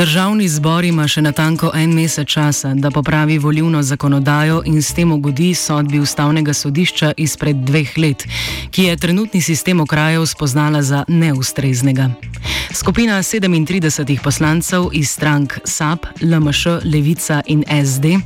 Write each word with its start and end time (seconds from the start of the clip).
Državni 0.00 0.46
zbor 0.48 0.84
ima 0.88 1.04
še 1.04 1.20
natanko 1.20 1.74
en 1.76 1.90
mesec 1.92 2.24
časa, 2.32 2.70
da 2.72 2.88
popravi 2.88 3.34
volivno 3.38 3.82
zakonodajo 3.84 4.62
in 4.64 4.78
s 4.80 4.94
tem 4.96 5.12
ugodi 5.12 5.50
sodbi 5.54 6.00
ustavnega 6.00 6.54
sodišča 6.56 7.10
izpred 7.20 7.60
dveh 7.68 7.92
let, 8.00 8.24
ki 8.72 8.86
je 8.88 8.96
trenutni 8.96 9.42
sistem 9.44 9.84
okrajev 9.84 10.24
spoznala 10.26 10.80
za 10.80 11.04
neustreznega. 11.08 12.08
Skupina 12.72 13.18
37 13.22 14.22
poslancev 14.24 14.88
iz 14.92 15.10
strank 15.10 15.58
SAP, 15.64 16.06
LMŠ, 16.22 16.80
Levica 16.84 17.42
in 17.46 17.64
SD 17.68 18.16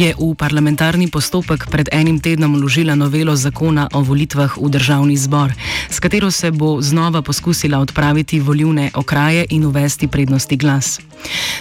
je 0.00 0.14
v 0.16 0.34
parlamentarni 0.38 1.10
postopek 1.10 1.68
pred 1.68 1.92
enim 1.92 2.20
tednom 2.24 2.56
vložila 2.56 2.94
novelo 2.94 3.36
zakona 3.36 3.88
o 3.92 4.00
volitvah 4.00 4.56
v 4.56 4.70
državni 4.70 5.16
zbor, 5.16 5.52
s 5.90 6.00
katero 6.00 6.30
se 6.30 6.50
bo 6.50 6.80
znova 6.80 7.22
poskusila 7.22 7.84
odpraviti 7.84 8.40
volivne 8.40 8.90
okraje 8.94 9.44
in 9.50 9.68
uvesti 9.68 10.08
prednosti 10.08 10.56
glas. 10.56 11.00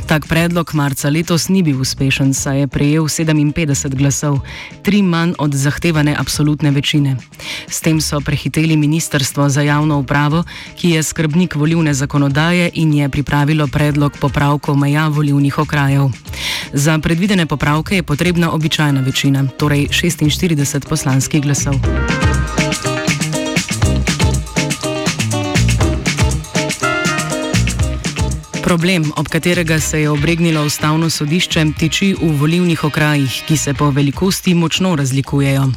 Tak 0.08 0.28
predlog 0.28 0.72
marca 0.74 1.10
letos 1.10 1.50
ni 1.50 1.64
bil 1.64 1.82
uspešen, 1.82 2.34
saj 2.34 2.60
je 2.60 2.68
prejel 2.68 3.04
57 3.04 3.96
glasov, 3.96 4.40
tri 4.84 5.02
manj 5.02 5.34
od 5.38 5.54
zahtevane 5.54 6.16
absolutne 6.16 6.72
večine. 6.72 7.18
S 7.68 7.82
tem 7.82 8.02
so 8.02 8.22
prehiteli 8.22 8.78
Ministrstvo 8.78 9.50
za 9.50 9.62
javno 9.62 10.00
upravo, 10.00 10.44
ki 10.76 10.90
je 10.90 11.04
skrbnik 11.04 11.56
volivne 11.56 11.94
zakonodaje 11.94 12.70
in 12.74 12.94
je 12.94 13.10
pripravilo 13.10 13.68
predlog 13.68 14.18
popravkov 14.20 14.78
meja 14.78 15.08
volivnih 15.08 15.60
okrajev. 15.60 16.10
Za 16.74 17.00
predvidene 17.00 17.46
popravke 17.46 17.96
je 17.96 18.04
potrebna 18.04 18.52
običajna 18.52 19.02
večina, 19.02 19.48
torej 19.58 19.88
46 19.88 20.88
poslanskih 20.88 21.42
glasov. 21.42 21.76
Problem, 28.68 29.14
ob 29.16 29.28
katerega 29.28 29.80
se 29.80 30.02
je 30.02 30.10
obregnilo 30.10 30.66
ustavno 30.66 31.10
sodišče, 31.10 31.66
tiči 31.80 32.16
v 32.20 32.32
volivnih 32.40 32.84
okrajih, 32.84 33.44
ki 33.48 33.58
se 33.58 33.74
po 33.74 33.90
velikosti 33.90 34.54
močno 34.54 34.96
razlikujejo. 34.96 35.72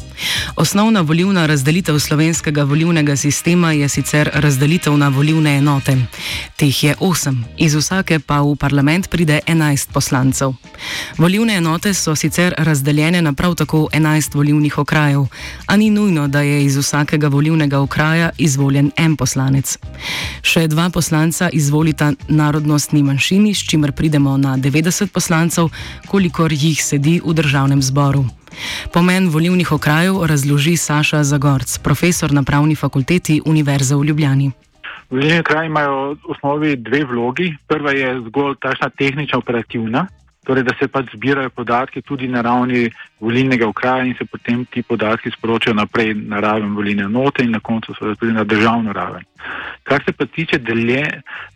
Osnovna 0.56 1.00
volivna 1.00 1.46
razdelitev 1.46 1.98
slovenskega 1.98 2.62
volivnega 2.62 3.16
sistema 3.16 3.72
je 3.72 3.88
sicer 3.88 4.30
razdelitev 4.34 4.96
na 4.96 5.08
volivne 5.08 5.56
enote. 5.56 5.96
Teh 6.56 6.84
je 6.84 6.94
osem, 7.00 7.44
iz 7.58 7.74
vsake 7.74 8.18
pa 8.18 8.40
v 8.40 8.56
parlament 8.56 9.10
pride 9.10 9.40
enajst 9.46 9.92
poslancev. 9.92 10.52
Volivne 11.18 11.56
enote 11.56 11.94
so 11.94 12.16
sicer 12.16 12.54
razdeljene 12.58 13.22
na 13.22 13.32
prav 13.32 13.54
tako 13.54 13.88
enajst 13.92 14.34
volivnih 14.34 14.78
okrajev, 14.78 15.26
a 15.66 15.76
ni 15.76 15.90
nujno, 15.90 16.28
da 16.28 16.40
je 16.40 16.64
iz 16.64 16.76
vsakega 16.76 17.28
volivnega 17.28 17.78
okraja 17.78 18.30
izvoljen 18.38 18.90
en 18.96 19.16
poslanec. 19.16 19.78
Še 20.42 20.66
dva 20.68 20.90
poslanca 20.90 21.48
izvolita 21.52 22.12
narodnostni 22.80 23.02
manjšini, 23.02 23.54
s 23.54 23.68
čimer 23.68 23.92
pridemo 23.92 24.36
na 24.36 24.56
90 24.56 25.12
poslancev, 25.12 25.68
kolikor 26.08 26.52
jih 26.52 26.80
sedi 26.80 27.20
v 27.20 27.34
državnem 27.34 27.82
zboru. 27.82 28.24
Pomen 28.92 29.28
volivnih 29.28 29.72
okrajev 29.72 30.24
razloži 30.24 30.76
Saša 30.76 31.22
Zagorc, 31.24 31.78
profesor 31.78 32.32
na 32.32 32.42
pravni 32.42 32.74
fakulteti 32.74 33.40
Univerze 33.44 33.94
v 33.94 34.04
Ljubljani. 34.04 34.50
Volilni 35.10 35.40
okraji 35.40 35.66
imajo 35.66 36.14
v 36.14 36.32
osnovi 36.32 36.76
dve 36.76 37.04
vlogi. 37.04 37.56
Prva 37.68 37.92
je 37.92 38.20
zgolj 38.26 38.54
tašna 38.62 38.90
tehnična 38.98 39.38
operativna, 39.38 40.06
torej 40.50 40.64
da 40.66 40.72
se 40.74 40.88
pač 40.90 41.12
zbirajo 41.14 41.50
podatki 41.54 42.02
tudi 42.02 42.26
na 42.28 42.40
ravni 42.42 42.88
volilnega 43.22 43.68
okraja 43.70 44.02
in 44.02 44.16
se 44.18 44.24
potem 44.26 44.64
ti 44.66 44.82
podatki 44.82 45.30
sporočajo 45.30 45.76
naprej 45.78 46.14
na 46.26 46.40
raven 46.42 46.72
volilne 46.74 47.06
note 47.08 47.44
in 47.44 47.52
na 47.54 47.60
koncu 47.60 47.94
seveda 47.94 48.18
tudi 48.18 48.32
na 48.34 48.44
državno 48.44 48.92
raven. 48.92 49.22
Kar 49.86 50.02
se 50.02 50.12
pa 50.12 50.26
tiče 50.26 50.58
delje, 50.58 51.04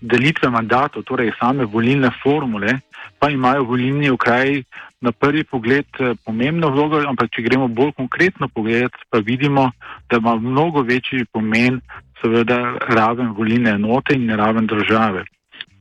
delitve 0.00 0.50
mandatov, 0.50 1.02
torej 1.10 1.32
same 1.40 1.66
volilne 1.66 2.12
formule, 2.22 2.76
pa 3.18 3.32
imajo 3.34 3.66
volilni 3.72 4.12
okraji 4.14 4.62
na 5.00 5.12
prvi 5.12 5.42
pogled 5.44 5.90
eh, 5.98 6.14
pomembno 6.24 6.70
vlogo, 6.70 7.02
ampak 7.02 7.34
če 7.34 7.42
gremo 7.48 7.66
bolj 7.68 7.92
konkretno 7.98 8.48
pogledati, 8.48 9.02
pa 9.10 9.18
vidimo, 9.18 9.72
da 10.10 10.22
ima 10.22 10.36
mnogo 10.36 10.86
večji 10.86 11.26
pomen 11.32 11.80
seveda 12.22 12.78
raven 12.94 13.34
volilne 13.34 13.74
enote 13.74 14.14
in 14.14 14.30
raven 14.30 14.70
države. 14.70 15.26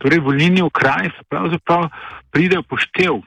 Torej, 0.01 0.19
volilni 0.19 0.65
okraj 0.65 1.13
se 1.13 1.29
pravzaprav 1.29 1.87
pride 2.33 2.61
poštev 2.69 3.21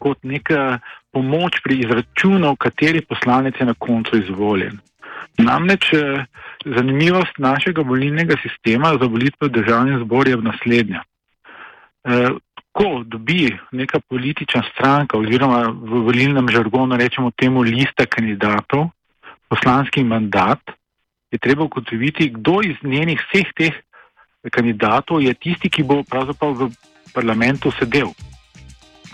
kot 0.00 0.18
neka 0.24 0.78
pomoč 1.12 1.60
pri 1.64 1.78
izračunu, 1.84 2.56
kateri 2.56 3.00
poslanec 3.00 3.60
je 3.60 3.66
na 3.66 3.74
koncu 3.78 4.18
izvoljen. 4.18 4.80
Namreč 5.38 5.92
eh, 5.92 6.24
zanimivost 6.64 7.38
našega 7.38 7.82
volilnega 7.82 8.36
sistema 8.42 8.94
za 9.00 9.06
volitve 9.06 9.48
v 9.48 9.54
državnem 9.60 10.00
zboru 10.04 10.30
je 10.30 10.36
naslednja. 10.36 11.02
Eh, 12.04 12.30
ko 12.74 13.02
dobi 13.06 13.54
neka 13.72 14.00
politična 14.00 14.64
stranka 14.72 15.18
oziroma 15.18 15.62
v 15.70 16.02
volilnem 16.08 16.48
žargonu 16.50 16.96
rečemo 16.96 17.30
temu 17.30 17.62
lista 17.62 18.06
kandidatov, 18.06 18.88
poslanski 19.48 20.02
mandat, 20.04 20.58
je 21.30 21.38
treba 21.38 21.64
ugotoviti, 21.64 22.32
kdo 22.34 22.60
iz 22.62 22.76
njenih 22.82 23.20
vseh 23.20 23.52
teh 23.54 23.74
kandidatov 24.50 25.22
je 25.22 25.34
tisti, 25.34 25.70
ki 25.70 25.82
bo 25.82 26.02
pravzaprav 26.02 26.52
v 26.52 26.70
parlamentu 27.12 27.72
sedel. 27.78 28.12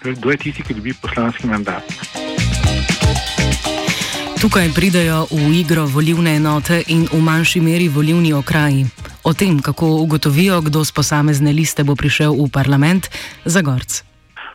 Kdo 0.01 0.31
je 0.31 0.37
tisti, 0.37 0.63
ki 0.63 0.75
dobi 0.75 0.95
poslanski 0.95 1.47
mandat. 1.47 1.85
Tukaj 4.41 4.73
pridejo 4.73 5.29
v 5.29 5.53
igro 5.61 5.85
volivne 5.85 6.41
enote 6.41 6.81
in 6.89 7.05
v 7.05 7.21
manjši 7.21 7.61
meri 7.61 7.89
volivni 7.93 8.33
okraji. 8.33 8.87
O 9.29 9.37
tem, 9.37 9.61
kako 9.61 10.01
ugotovijo, 10.01 10.65
kdo 10.65 10.81
z 10.81 10.97
posamezne 10.97 11.53
liste 11.53 11.85
bo 11.85 11.93
prišel 11.93 12.33
v 12.33 12.49
parlament, 12.49 13.13
za 13.45 13.61
gorc. 13.61 14.01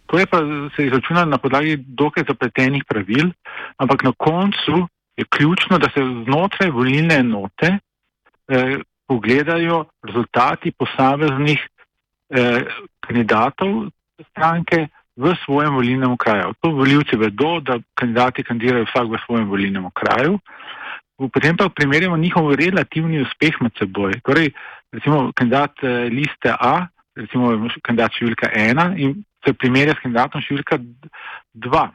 To 0.10 0.18
je 0.18 0.26
pa 0.26 0.42
se 0.76 0.86
izračuna 0.86 1.26
na 1.26 1.38
podlagi 1.38 1.78
dokaj 1.78 2.26
zapletenih 2.28 2.82
pravil, 2.90 3.30
ampak 3.78 4.04
na 4.04 4.14
koncu 4.18 4.90
je 5.18 5.26
ključno, 5.30 5.78
da 5.78 5.90
se 5.94 6.02
znotraj 6.26 6.70
volilne 6.70 7.16
enote 7.16 7.78
eh, 7.78 8.78
pogledajo 9.08 9.86
rezultati 10.02 10.72
posameznih 10.72 11.62
eh, 12.30 12.66
kandidatov 13.00 13.90
stranke 14.32 14.88
v 15.16 15.36
svojem 15.46 15.74
volilnem 15.74 16.12
okraju. 16.12 16.54
To 16.62 16.72
voljivci 16.76 17.16
vedo, 17.16 17.60
da 17.60 17.80
kandidati 17.96 18.44
kandidirajo 18.44 18.86
vsak 18.86 19.08
v 19.12 19.22
svojem 19.26 19.48
volilnem 19.48 19.86
okraju. 19.86 20.40
Potem 21.16 21.56
pa 21.58 21.70
primerjamo 21.70 22.18
njihov 22.18 22.56
relativni 22.56 23.22
uspeh 23.22 23.62
med 23.62 23.72
seboj. 23.80 24.20
Torej, 24.24 24.52
recimo 24.92 25.32
kandidat 25.36 25.72
eh, 25.84 26.10
liste 26.12 26.52
A, 26.52 26.88
recimo 27.16 27.56
kandidat 27.84 28.12
številka 28.20 28.52
ena 28.52 28.92
in 29.00 29.24
se 29.46 29.54
primerja 29.54 29.96
s 29.96 30.04
kandidatom 30.04 30.44
številka 30.44 30.82
dva. 31.54 31.92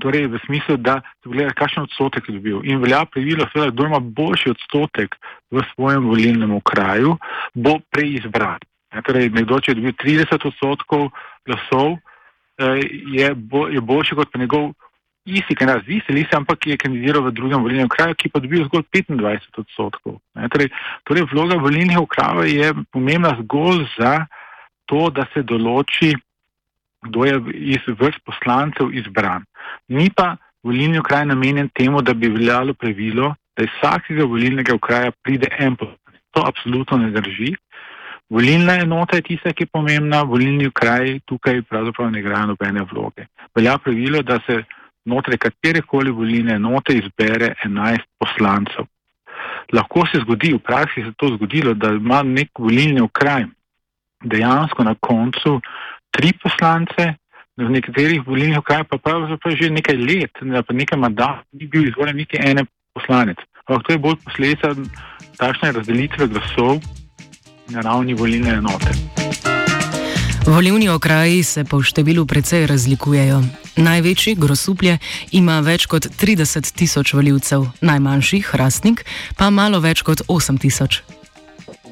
Torej, 0.00 0.24
v 0.32 0.40
smislu, 0.46 0.78
da 0.80 1.02
se 1.20 1.28
gleda, 1.28 1.52
kakšen 1.52 1.84
odstotek 1.84 2.28
je 2.28 2.38
dobil. 2.38 2.62
In 2.64 2.80
velja 2.80 3.04
pravilo, 3.04 3.44
da 3.52 3.68
kdo 3.68 3.90
ima 3.90 4.00
boljši 4.00 4.54
odstotek 4.54 5.18
v 5.52 5.64
svojem 5.74 6.08
volilnem 6.08 6.54
okraju, 6.56 7.18
bo 7.52 7.76
preizbran. 7.92 8.62
Torej, 8.92 9.30
nekdo, 9.32 9.56
če 9.60 9.72
je 9.72 9.80
dobil 9.80 9.94
30 9.96 10.48
odstotkov 10.50 11.08
glasov, 11.48 11.96
Eh, 12.58 12.80
je, 13.12 13.34
bo, 13.34 13.68
je 13.68 13.80
boljši 13.80 14.14
kot 14.14 14.34
njegov 14.36 14.72
isti 15.24 15.54
kandidat 15.54 15.84
z 15.86 15.96
iste 15.96 16.12
liste, 16.12 16.36
ampak 16.36 16.66
je 16.66 16.76
kandidiral 16.76 17.22
v 17.24 17.32
drugem 17.32 17.62
volilnem 17.62 17.88
okraju, 17.88 18.14
ki 18.14 18.28
pa 18.28 18.42
dobil 18.42 18.66
zgolj 18.66 18.84
25 18.92 19.62
odstotkov. 19.62 20.18
Ne, 20.34 20.48
torej, 20.52 20.68
torej, 21.08 21.24
vloga 21.32 21.56
volilnih 21.62 21.98
okrajev 21.98 22.50
je 22.50 22.74
pomembna 22.92 23.36
zgolj 23.40 23.86
za 23.96 24.26
to, 24.90 25.08
da 25.10 25.24
se 25.32 25.42
določi, 25.46 26.12
kdo 27.06 27.24
je 27.24 27.38
iz 27.78 27.86
vrst 27.86 28.20
poslancev 28.26 28.92
izbran. 28.92 29.46
Ni 29.88 30.10
pa 30.10 30.36
volilni 30.62 30.98
okraj 30.98 31.24
namenjen 31.26 31.70
temu, 31.74 32.02
da 32.02 32.14
bi 32.14 32.28
veljalo 32.28 32.74
pravilo, 32.74 33.32
da 33.56 33.64
iz 33.64 33.72
vsakega 33.78 34.26
volilnega 34.28 34.74
okraja 34.74 35.14
pride 35.22 35.48
en 35.58 35.78
poslanec. 35.78 36.20
To 36.36 36.44
absolutno 36.46 36.98
ne 36.98 37.10
drži. 37.14 37.54
Volilna 38.30 38.78
enota 38.80 39.16
je 39.16 39.22
tista, 39.22 39.52
ki 39.52 39.66
je 39.66 39.72
pomembna, 39.72 40.22
volilni 40.22 40.70
kraj 40.72 41.18
tukaj 41.28 41.62
pravzaprav 41.68 42.10
ne 42.10 42.20
igra 42.20 42.46
nobene 42.46 42.84
vloge. 42.92 43.26
Velja 43.54 43.78
pravilo, 43.78 44.22
da 44.22 44.38
se 44.46 44.62
znotraj 45.04 45.38
katerekoli 45.38 46.10
volilne 46.10 46.54
enote 46.54 46.96
izbere 46.96 47.54
11 47.64 48.06
poslancev. 48.18 48.86
Lahko 49.72 50.06
se 50.06 50.20
zgodi, 50.22 50.52
v 50.54 50.58
praksi 50.58 51.02
se 51.02 51.12
to 51.16 51.28
zgodilo, 51.36 51.74
da 51.74 51.90
ima 51.92 52.22
nek 52.22 52.58
volilni 52.58 53.08
kraj 53.12 53.44
dejansko 54.24 54.84
na 54.84 54.94
koncu 55.00 55.60
tri 56.10 56.32
poslance, 56.42 57.14
v 57.56 57.68
nekaterih 57.68 58.24
volilnih 58.26 58.62
krajih 58.64 58.88
pa 58.88 58.98
pravzaprav 58.98 59.56
že 59.56 59.70
nekaj 59.70 59.96
let, 59.96 60.40
da 60.40 60.62
pa 60.62 60.72
nekaj 60.72 60.98
mandat 60.98 61.44
ni 61.52 61.66
bil 61.66 61.88
izvoljen 61.88 62.16
niti 62.16 62.40
ene 62.40 62.64
poslanec. 62.94 63.38
Ampak 63.66 63.86
to 63.86 63.92
je 63.92 63.98
bolj 63.98 64.16
posledica 64.24 64.72
takšne 65.36 65.72
razdelitve 65.72 66.28
glasov 66.32 66.80
na 67.72 67.80
ravni 67.80 68.14
volilne 68.14 68.50
enote. 68.60 68.92
Volivni 70.46 70.88
okraji 70.88 71.42
se 71.42 71.62
po 71.64 71.78
številu 71.82 72.26
precej 72.26 72.66
razlikujejo. 72.66 73.38
Največji, 73.78 74.34
grosuplje, 74.36 74.98
ima 75.32 75.60
več 75.64 75.86
kot 75.86 76.08
30 76.20 76.66
tisoč 76.76 77.14
voljivcev, 77.14 77.68
najmanjši, 77.80 78.40
hrastnik, 78.50 79.04
pa 79.38 79.48
malo 79.54 79.80
več 79.80 80.02
kot 80.02 80.24
8 80.28 80.58
tisoč. 80.60 81.00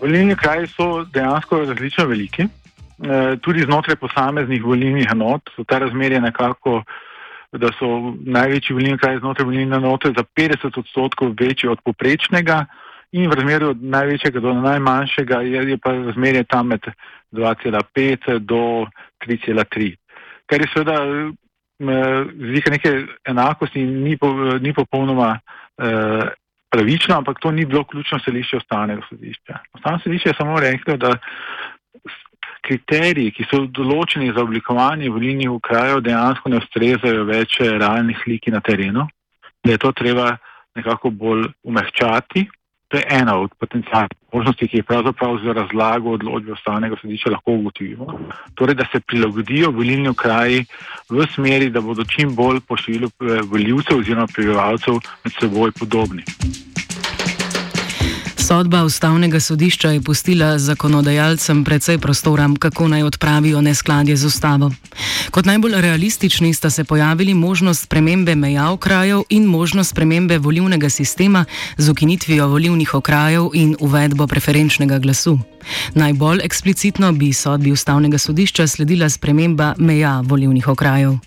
Volilni 0.00 0.36
kraji 0.36 0.66
so 0.74 1.04
dejansko 1.14 1.62
različno 1.70 2.08
veliki. 2.10 2.44
E, 2.44 3.38
tudi 3.40 3.64
znotraj 3.64 3.96
posameznih 4.02 4.64
volilnih 4.64 5.08
enot 5.14 5.54
so 5.54 5.64
ta 5.64 5.78
razmerje 5.80 6.20
nekako, 6.20 6.82
da 7.56 7.70
so 7.78 8.12
največji 8.20 8.76
volilni 8.76 8.98
kraji 8.98 9.22
znotraj 9.22 9.46
volilne 9.46 9.78
enote 9.78 10.12
za 10.16 10.26
50 10.36 10.78
odstotkov 10.84 11.32
večji 11.38 11.70
od 11.70 11.80
poprečnega 11.86 12.64
in 13.12 13.30
v 13.30 13.34
razmerju 13.34 13.70
od 13.74 13.82
največjega 13.82 14.40
do 14.40 14.54
najmanjšega 14.54 15.40
je, 15.42 15.62
je 15.70 15.78
pa 15.78 15.92
razmerje 15.92 16.44
tam 16.44 16.66
med 16.66 16.86
2,5 17.32 18.38
do 18.38 18.86
3,3. 19.26 19.96
Kar 20.46 20.60
je 20.60 20.68
seveda 20.74 20.96
z 21.80 22.52
vika 22.52 22.70
neke 22.70 23.06
enakosti 23.24 23.82
ni, 23.84 24.16
po, 24.18 24.32
ni 24.60 24.72
popolnoma 24.74 25.38
eh, 25.38 26.28
pravično, 26.70 27.16
ampak 27.16 27.40
to 27.40 27.50
ni 27.50 27.64
bilo 27.64 27.84
ključno 27.84 28.18
stališče 28.18 28.56
ustavnega 28.56 29.02
sodišča. 29.08 29.58
Ustavno 29.74 29.98
sodišče 30.04 30.28
je 30.28 30.34
samo 30.38 30.60
reklo, 30.60 30.96
da 30.96 31.14
kriteriji, 32.60 33.32
ki 33.32 33.46
so 33.48 33.64
določeni 33.66 34.30
za 34.36 34.44
oblikovanje 34.44 35.10
volilnih 35.10 35.50
okrajev, 35.50 36.02
dejansko 36.04 36.52
ne 36.52 36.60
ustrezajo 36.60 37.24
več 37.24 37.56
realnih 37.60 38.18
sliki 38.22 38.52
na 38.52 38.60
terenu, 38.60 39.06
da 39.64 39.72
je 39.72 39.80
to 39.80 39.92
treba 39.96 40.36
nekako 40.76 41.10
bolj 41.10 41.48
umehčati 41.64 42.46
To 42.90 42.98
je 42.98 43.06
ena 43.10 43.36
od 43.38 43.52
potencijalnih 43.54 44.16
možnosti, 44.32 44.68
ki 44.68 44.76
je 44.76 44.82
pravzaprav 44.82 45.36
z 45.42 45.52
razlago 45.54 46.10
odločbe 46.16 46.52
ustavnega 46.52 46.96
sodišča 47.00 47.30
lahko 47.30 47.52
ugotovimo. 47.52 48.06
Torej, 48.54 48.74
da 48.74 48.86
se 48.92 49.00
prilagodijo 49.00 49.70
volilni 49.70 50.08
okraji 50.08 50.64
v 51.08 51.26
smeri, 51.34 51.70
da 51.70 51.80
bodo 51.80 52.04
čim 52.04 52.34
bolj 52.34 52.58
po 52.66 52.76
številu 52.76 53.10
eh, 53.10 53.42
voljivcev 53.46 54.02
oziroma 54.02 54.26
prebivalcev 54.34 54.98
med 55.24 55.38
seboj 55.38 55.72
podobni. 55.78 56.26
Sodba 58.50 58.82
ustavnega 58.84 59.40
sodišča 59.40 59.90
je 59.90 60.00
pustila 60.02 60.58
zakonodajalcem 60.58 61.64
precej 61.64 61.98
prostora, 61.98 62.48
kako 62.58 62.88
naj 62.88 63.02
odpravijo 63.02 63.60
neskladje 63.60 64.16
z 64.16 64.26
ustavo. 64.26 64.70
Kot 65.30 65.46
najbolj 65.46 65.76
realistični 65.80 66.54
sta 66.54 66.70
se 66.70 66.84
pojavili 66.84 67.34
možnost 67.34 67.82
spremembe 67.82 68.34
meja 68.34 68.70
okrajev 68.70 69.22
in 69.28 69.44
možnost 69.44 69.90
spremembe 69.90 70.38
volivnega 70.38 70.88
sistema 70.88 71.44
z 71.76 71.90
ukinitvijo 71.90 72.48
volivnih 72.48 72.94
okrajev 72.94 73.50
in 73.54 73.76
uvedbo 73.80 74.26
preferenčnega 74.26 74.98
glasu. 74.98 75.38
Najbolj 75.94 76.40
eksplicitno 76.44 77.12
bi 77.12 77.32
sodbi 77.32 77.72
ustavnega 77.72 78.18
sodišča 78.18 78.66
sledila 78.66 79.08
sprememba 79.08 79.74
meja 79.78 80.22
volivnih 80.26 80.68
okrajev. 80.68 81.18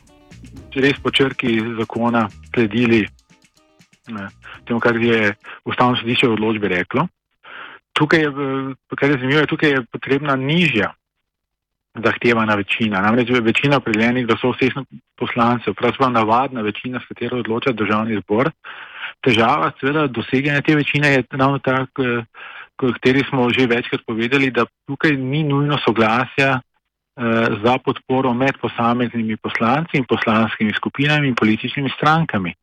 Res 0.75 0.99
po 1.03 1.11
črki 1.11 1.61
zakona 1.79 2.29
sledili 2.53 3.07
temu, 4.67 4.79
kar 4.79 4.95
je 4.95 5.33
ustavno 5.65 5.97
sodišče 5.99 6.27
v 6.27 6.33
odločbi 6.37 6.67
reklo. 6.67 7.07
Tukaj 7.93 8.19
je, 8.19 8.31
kar 8.97 9.09
je 9.09 9.17
zanimivo, 9.19 9.45
tukaj 9.45 9.69
je 9.69 9.85
potrebna 9.91 10.35
nižja 10.35 10.93
zahtevana 11.93 12.55
večina. 12.55 13.01
Namreč 13.01 13.29
večina 13.29 13.77
opredeljenih 13.77 14.25
glasov 14.27 14.55
vseh 14.55 14.73
poslancev, 15.19 15.75
pravzaprav 15.77 16.11
navadna 16.11 16.61
večina, 16.61 16.99
s 16.99 17.07
katero 17.07 17.37
odloča 17.39 17.71
državni 17.71 18.17
zbor. 18.23 18.49
Težava, 19.21 19.71
seveda, 19.79 20.07
doseganja 20.07 20.61
te 20.61 20.75
večine 20.75 21.11
je 21.13 21.23
ravno 21.31 21.59
tak, 21.59 21.89
o 22.81 22.91
kateri 22.91 23.23
smo 23.29 23.49
že 23.49 23.67
večkrat 23.67 24.01
povedali, 24.07 24.51
da 24.51 24.65
tukaj 24.87 25.11
ni 25.17 25.43
nujno 25.43 25.77
soglasja 25.85 26.59
eh, 26.59 27.21
za 27.63 27.77
podporo 27.85 28.33
med 28.33 28.57
posameznimi 28.61 29.37
poslanci 29.37 29.97
in 29.97 30.05
poslanskimi 30.09 30.73
skupinami 30.73 31.27
in 31.27 31.35
političnimi 31.35 31.89
strankami. 31.89 32.53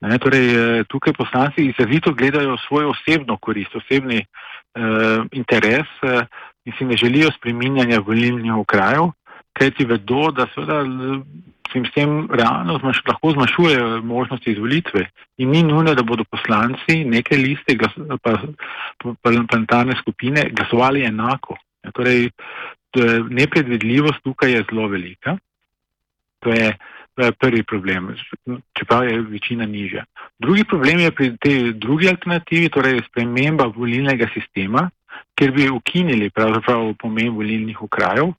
Ne, 0.00 0.18
torej, 0.20 0.46
eh, 0.52 0.84
tukaj 0.88 1.14
poslanci 1.16 1.64
izrazito 1.64 2.12
gledajo 2.12 2.56
svojo 2.66 2.90
osebno 2.92 3.38
korist, 3.40 3.74
osebni 3.74 4.18
uh, 4.20 5.24
interes 5.32 5.88
uh, 6.02 6.20
in 6.64 6.72
si 6.78 6.84
ne 6.84 6.96
želijo 6.96 7.30
spreminjanja 7.32 8.02
volilnih 8.04 8.52
okrajev, 8.54 9.08
ker 9.56 9.72
ti 9.72 9.86
vedo, 9.88 10.30
da 10.36 10.46
seveda 10.54 10.82
se 11.72 11.78
jim 11.78 11.86
s 11.86 11.94
tem 11.94 12.28
realno 12.30 12.76
zmaš, 12.78 13.00
lahko 13.08 13.30
zmanjšujejo 13.30 14.02
možnosti 14.02 14.52
izvolitve 14.52 15.06
in 15.38 15.50
ni 15.50 15.62
nujno, 15.62 15.94
da 15.94 16.02
bodo 16.02 16.24
poslanci 16.24 17.04
neke 17.04 17.36
liste 17.36 17.78
parlamentarne 19.22 19.96
skupine 20.00 20.44
glasovali 20.52 21.04
enako. 21.04 21.56
Ja, 21.84 21.90
torej, 21.90 22.30
nepredvidljivost 23.30 24.22
tukaj 24.24 24.52
je 24.52 24.64
zelo 24.70 24.88
velika. 24.88 25.38
To 26.44 26.52
je, 26.52 26.56
To 26.56 26.62
je 26.62 26.76
prvi 27.16 27.62
problem, 27.62 28.14
čeprav 28.78 29.08
je 29.08 29.20
večina 29.20 29.66
nižja. 29.66 30.04
Drugi 30.38 30.64
problem 30.64 31.00
je 31.00 31.10
pri 31.10 31.36
tej 31.40 31.72
drugi 31.72 32.08
alternativi, 32.08 32.68
torej 32.68 33.00
sprememba 33.08 33.64
volilnega 33.76 34.28
sistema, 34.34 34.90
kjer 35.34 35.52
bi 35.52 35.68
ukinili 35.68 36.30
pravzaprav 36.30 36.94
pomen 37.00 37.32
volilnih 37.34 37.82
okrajev. 37.82 38.32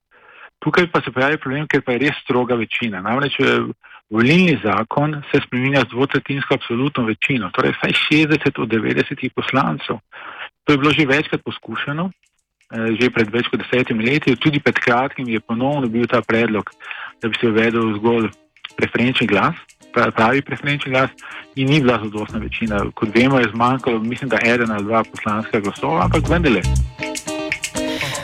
Tukaj 0.60 0.88
pa 0.92 1.02
se 1.02 1.12
pojavi 1.12 1.38
problem, 1.38 1.68
ker 1.68 1.82
pa 1.86 1.94
je 1.94 2.06
res 2.06 2.22
stroga 2.24 2.56
večina. 2.56 3.02
Namreč 3.02 3.40
eh, 3.40 3.66
volilni 4.10 4.58
zakon 4.64 5.22
se 5.32 5.42
spreminja 5.46 5.84
z 5.86 5.94
dvotretinsko 5.94 6.54
absolutno 6.54 7.06
večino, 7.06 7.50
torej 7.54 7.76
vsaj 7.78 7.94
60 8.12 8.62
od 8.62 8.70
90 8.70 9.30
poslancev. 9.36 10.00
To 10.64 10.74
je 10.74 10.78
bilo 10.78 10.92
že 10.92 11.06
večkrat 11.06 11.44
poskušano, 11.46 12.10
eh, 12.10 12.90
že 13.02 13.10
pred 13.10 13.30
več 13.34 13.50
kot 13.50 13.62
desetimi 13.62 14.06
leti, 14.06 14.36
tudi 14.36 14.60
pred 14.60 14.80
kratkim 14.80 15.30
je 15.30 15.40
ponovno 15.40 15.88
bil 15.88 16.08
ta 16.08 16.22
predlog, 16.22 16.70
da 17.22 17.30
bi 17.30 17.38
se 17.42 17.48
uvedel 17.48 17.94
zgolj 17.98 18.30
preferenčni 18.78 19.28
glas, 19.28 19.56
pravi 20.16 20.42
preferenčni 20.42 20.92
glas, 20.92 21.10
in 21.56 21.70
ni 21.70 21.82
bila 21.82 22.00
zadostna 22.04 22.40
večina. 22.40 22.86
Kot 22.94 23.10
vemo, 23.16 23.40
je 23.40 23.50
zmanjkalo, 23.54 24.00
mislim, 24.00 24.30
da 24.30 24.38
eden 24.46 24.72
ali 24.72 24.86
dva 24.86 25.04
poslanska 25.04 25.60
glasova, 25.60 26.04
ampak 26.06 26.30
vendarle. 26.30 26.62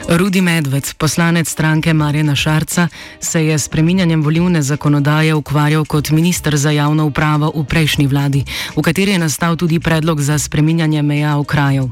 Rudi 0.10 0.42
Medved, 0.42 0.94
poslanec 0.98 1.50
stranke 1.50 1.94
Marjena 1.94 2.36
Šarca, 2.36 2.88
se 3.20 3.46
je 3.46 3.60
s 3.60 3.70
preminjanjem 3.70 4.24
volivne 4.24 4.62
zakonodaje 4.62 5.34
ukvarjal 5.34 5.86
kot 5.86 6.10
minister 6.10 6.58
za 6.58 6.72
javno 6.72 7.06
upravo 7.06 7.52
v 7.56 7.66
prejšnji 7.66 8.08
vladi, 8.08 8.44
v 8.78 8.82
kateri 8.82 9.12
je 9.12 9.20
nastal 9.20 9.56
tudi 9.56 9.80
predlog 9.80 10.22
za 10.22 10.38
spreminjanje 10.38 11.02
meja 11.02 11.38
okrajev. 11.38 11.90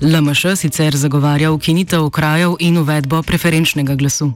LMŠ 0.00 0.46
sicer 0.56 0.96
zagovarja 0.96 1.52
ukinitev 1.52 2.04
okrajev 2.04 2.56
in 2.60 2.78
uvedbo 2.78 3.22
preferenčnega 3.22 3.94
glasu 3.94 4.32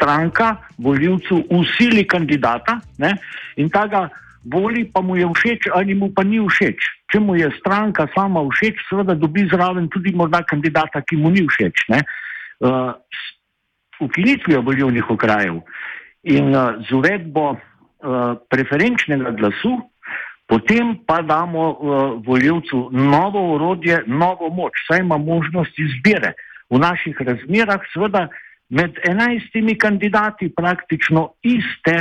stranka 0.00 0.56
voljivcu 0.78 1.44
usili 1.50 2.06
kandidata 2.08 2.80
ne, 2.98 3.16
in 3.56 3.68
ta 3.68 3.86
ga 3.86 4.08
voli, 4.44 4.88
pa 4.88 5.00
mu 5.04 5.16
je 5.16 5.28
všeč 5.28 5.68
ali 5.74 5.94
mu 5.94 6.08
pa 6.14 6.24
ni 6.24 6.40
všeč. 6.40 6.80
Če 7.12 7.20
mu 7.20 7.36
je 7.36 7.50
stranka 7.60 8.08
sama 8.16 8.40
všeč, 8.48 8.80
seveda 8.88 9.14
dobi 9.14 9.44
zraven 9.52 9.90
tudi 9.92 10.14
morda 10.16 10.40
kandidata, 10.42 11.04
ki 11.04 11.20
mu 11.20 11.30
ni 11.30 11.44
všeč. 11.44 11.84
Ne. 11.92 12.00
Uh, 12.60 12.96
ukinitvijo 14.00 14.62
volivnih 14.64 15.10
okrajev 15.10 15.60
in 16.24 16.54
uh, 16.54 16.80
z 16.88 16.92
uvedbo 16.92 17.52
uh, 17.52 18.36
preferenčnega 18.48 19.32
glasu, 19.36 19.76
potem 20.48 20.96
pa 21.06 21.20
damo 21.22 21.70
uh, 21.70 21.76
voljivcu 22.24 22.88
novo 22.92 23.54
orodje, 23.54 24.02
novo 24.06 24.48
moč, 24.48 24.80
saj 24.88 25.04
ima 25.04 25.18
možnost 25.18 25.76
izbire. 25.78 26.32
V 26.70 26.78
naših 26.78 27.16
razmerah, 27.18 27.82
seveda, 27.92 28.28
med 28.70 28.98
enajstimi 29.08 29.78
kandidati 29.78 30.52
praktično 30.56 31.32
iste 31.42 31.96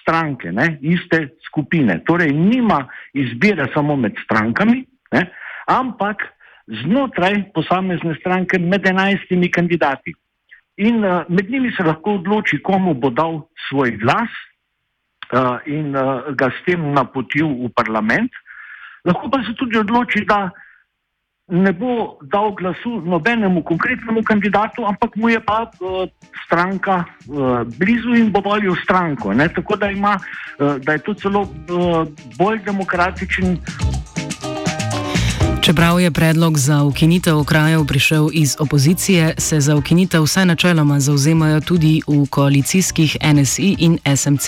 stranke, 0.00 0.52
ne, 0.52 0.78
iste 0.80 1.28
skupine. 1.46 2.00
Torej, 2.06 2.32
nima 2.32 2.84
izbire 3.12 3.66
samo 3.74 3.96
med 3.96 4.18
strankami, 4.24 4.84
ne, 5.12 5.26
ampak 5.66 6.22
znotraj 6.82 7.42
posamezne 7.54 8.14
stranke 8.20 8.58
med 8.58 8.86
enajstimi 8.86 9.50
kandidati. 9.50 10.14
In 10.76 11.04
uh, 11.04 11.22
med 11.28 11.50
njimi 11.50 11.72
se 11.76 11.82
lahko 11.86 12.18
odloči, 12.18 12.62
komu 12.62 12.94
bo 12.94 13.10
dal 13.10 13.44
svoj 13.68 13.94
glas 14.02 14.30
uh, 15.30 15.58
in 15.66 15.94
uh, 15.96 16.34
ga 16.34 16.50
s 16.50 16.64
tem 16.66 16.90
napotil 16.94 17.46
v 17.46 17.70
parlament. 17.76 18.32
Lahko 19.04 19.30
pa 19.30 19.42
se 19.46 19.54
tudi 19.54 19.78
odloči, 19.78 20.24
da 20.26 20.50
ne 21.48 21.72
bo 21.72 22.18
dal 22.32 22.54
glasu 22.56 23.00
nobenemu 23.04 23.62
konkretnemu 23.62 24.22
kandidatu, 24.24 24.86
ampak 24.86 25.16
mu 25.16 25.28
je 25.28 25.40
pa 25.40 25.68
uh, 25.80 26.08
stranka 26.46 27.04
uh, 27.28 27.68
blizu 27.78 28.16
in 28.16 28.32
bo 28.32 28.40
volil 28.40 28.76
stranko. 28.84 29.32
Ne? 29.32 29.48
Tako 29.48 29.76
da, 29.76 29.90
ima, 29.90 30.16
uh, 30.58 30.76
da 30.80 30.92
je 30.92 30.98
to 30.98 31.14
celo 31.14 31.40
uh, 31.42 32.08
bolj 32.38 32.64
demokratičen 32.64 33.58
Čeprav 35.66 36.00
je 36.00 36.10
predlog 36.10 36.58
za 36.58 36.82
ukinitev 36.82 37.38
okrajev 37.38 37.80
prišel 37.88 38.24
iz 38.32 38.56
opozicije, 38.60 39.34
se 39.38 39.60
za 39.60 39.76
ukinitev 39.76 40.22
vsaj 40.22 40.46
načeloma 40.46 41.00
zauzemajo 41.00 41.60
tudi 41.60 42.00
v 42.08 42.26
koalicijskih 42.30 43.16
NSI 43.34 43.76
in 43.78 43.98
SMC. 44.16 44.46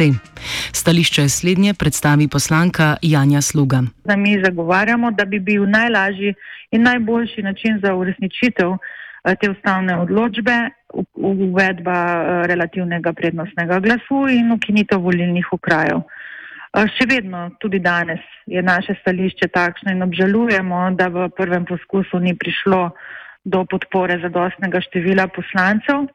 Stališče 0.73 1.29
slednje 1.29 1.75
predstavi 1.75 2.29
poslanka 2.29 2.97
Janja 3.03 3.41
Sluga. 3.41 3.83
Da 4.05 4.17
mi 4.17 4.43
zagovarjamo, 4.45 5.11
da 5.11 5.25
bi 5.25 5.39
bil 5.41 5.71
najlažji 5.71 6.35
in 6.71 6.83
najboljši 6.83 7.43
način 7.43 7.81
za 7.85 7.95
uresničitev 7.95 8.71
eh, 8.73 9.35
te 9.41 9.51
ustavne 9.51 9.99
odločbe 9.99 10.71
uvedba 11.15 11.99
eh, 12.05 12.47
relativnega 12.47 13.13
prednostnega 13.13 13.81
glasu 13.81 14.29
in 14.31 14.53
ukinitev 14.53 15.01
volilnih 15.01 15.53
okrajev. 15.53 16.01
Še 16.75 17.07
vedno, 17.09 17.51
tudi 17.63 17.79
danes, 17.81 18.21
je 18.47 18.61
naše 18.63 18.97
stališče 19.01 19.49
takšno 19.55 19.95
in 19.95 20.03
obžalujemo, 20.05 20.91
da 20.99 21.09
v 21.09 21.29
prvem 21.37 21.65
poskusu 21.65 22.19
ni 22.21 22.35
prišlo 22.37 22.91
do 23.47 23.63
podpore 23.71 24.19
zadostnega 24.21 24.83
števila 24.85 25.29
poslancev. 25.33 26.09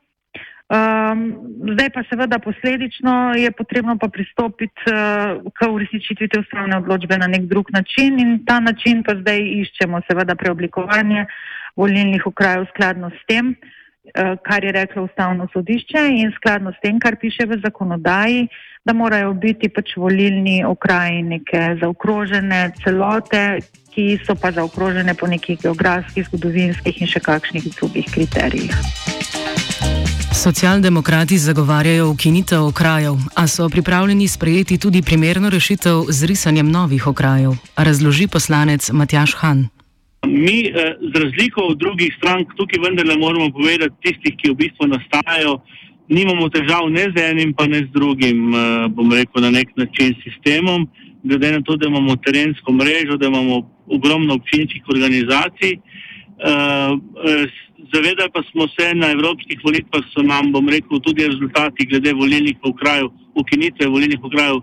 Um, 0.71 1.23
zdaj 1.75 1.89
pa 1.91 2.01
seveda 2.07 2.37
posledično 2.39 3.35
je 3.35 3.49
potrebno 3.51 3.97
pa 3.99 4.07
pristopiti 4.07 4.87
uh, 4.87 5.41
k 5.51 5.67
uresničitvi 5.67 6.29
te 6.31 6.39
ustavne 6.39 6.77
odločbe 6.79 7.17
na 7.19 7.27
nek 7.27 7.49
drug 7.51 7.73
način 7.75 8.19
in 8.23 8.37
ta 8.47 8.61
način 8.63 9.03
pa 9.03 9.17
zdaj 9.19 9.43
iščemo 9.65 9.99
seveda 10.07 10.37
preoblikovanje 10.39 11.25
volilnih 11.75 12.23
okrajev 12.27 12.69
skladno 12.71 13.11
s 13.11 13.19
tem, 13.27 13.51
uh, 13.51 13.80
kar 14.43 14.63
je 14.63 14.71
reklo 14.71 15.03
ustavno 15.03 15.47
sodišče 15.53 16.07
in 16.09 16.31
skladno 16.35 16.71
s 16.71 16.81
tem, 16.81 16.99
kar 16.99 17.15
piše 17.21 17.45
v 17.45 17.59
zakonodaji, 17.63 18.47
da 18.85 18.93
morajo 18.93 19.33
biti 19.33 19.69
pač 19.69 19.95
volilni 19.97 20.63
okraji 20.65 21.23
neke 21.23 21.77
zaokrožene 21.81 22.71
celote, 22.83 23.59
ki 23.93 24.17
so 24.25 24.35
pa 24.35 24.51
zaokrožene 24.51 25.13
po 25.13 25.27
nekih 25.27 25.59
geografskih, 25.61 26.25
zgodovinskih 26.25 27.01
in 27.01 27.07
še 27.07 27.19
kakšnih 27.19 27.67
drugih 27.75 28.07
kriterijih. 28.11 28.73
Socialdemokrati 30.31 31.37
zagovarjajo 31.37 32.07
ukinitev 32.09 32.63
okrajev, 32.71 33.19
a 33.35 33.47
so 33.47 33.69
pripravljeni 33.69 34.27
sprejeti 34.27 34.77
tudi 34.77 35.01
primerno 35.01 35.49
rešitev 35.49 36.09
z 36.09 36.25
risanjem 36.25 36.71
novih 36.71 37.07
okrajev, 37.07 37.53
razloži 37.77 38.27
poslanec 38.27 38.89
Matjaš 38.89 39.35
Han. 39.43 39.67
Mi, 40.27 40.67
eh, 40.67 40.95
z 41.13 41.19
razliko 41.19 41.61
od 41.61 41.77
drugih 41.77 42.13
strank, 42.17 42.53
tukaj 42.57 42.79
vendarle 42.83 43.17
moramo 43.17 43.49
povedati, 43.51 43.95
tistih, 44.05 44.35
ki 44.37 44.51
v 44.51 44.55
bistvu 44.55 44.87
nastajajo, 44.87 45.55
nimamo 46.09 46.49
težav 46.49 46.91
ne 46.93 47.07
z 47.15 47.23
enim, 47.31 47.53
pa 47.57 47.65
ne 47.67 47.79
z 47.87 47.89
drugim, 47.89 48.53
eh, 48.53 48.87
bom 48.93 49.09
rekel, 49.11 49.41
na 49.41 49.49
nek 49.49 49.73
način 49.75 50.13
sistemom, 50.21 50.85
glede 51.23 51.51
na 51.51 51.61
to, 51.61 51.75
da 51.75 51.87
imamo 51.87 52.15
terensko 52.15 52.71
mrežo, 52.71 53.17
da 53.17 53.27
imamo 53.27 53.65
ogromno 53.87 54.37
občinskih 54.37 54.83
organizacij. 54.93 55.73
Eh, 55.73 56.91
eh, 57.25 57.45
zavedali 57.93 58.29
pa 58.33 58.43
smo 58.51 58.67
se 58.77 58.93
na 58.93 59.09
evropskih 59.11 59.57
volitvah, 59.63 60.05
so 60.13 60.21
nam, 60.21 60.51
bom 60.51 60.69
rekel, 60.69 60.99
tudi 60.99 61.25
rezultati 61.25 61.85
glede 61.89 62.13
volilnih 62.13 62.57
okrajev, 62.61 63.09
ukinitve 63.35 63.87
volilnih 63.87 64.23
okrajev, 64.23 64.61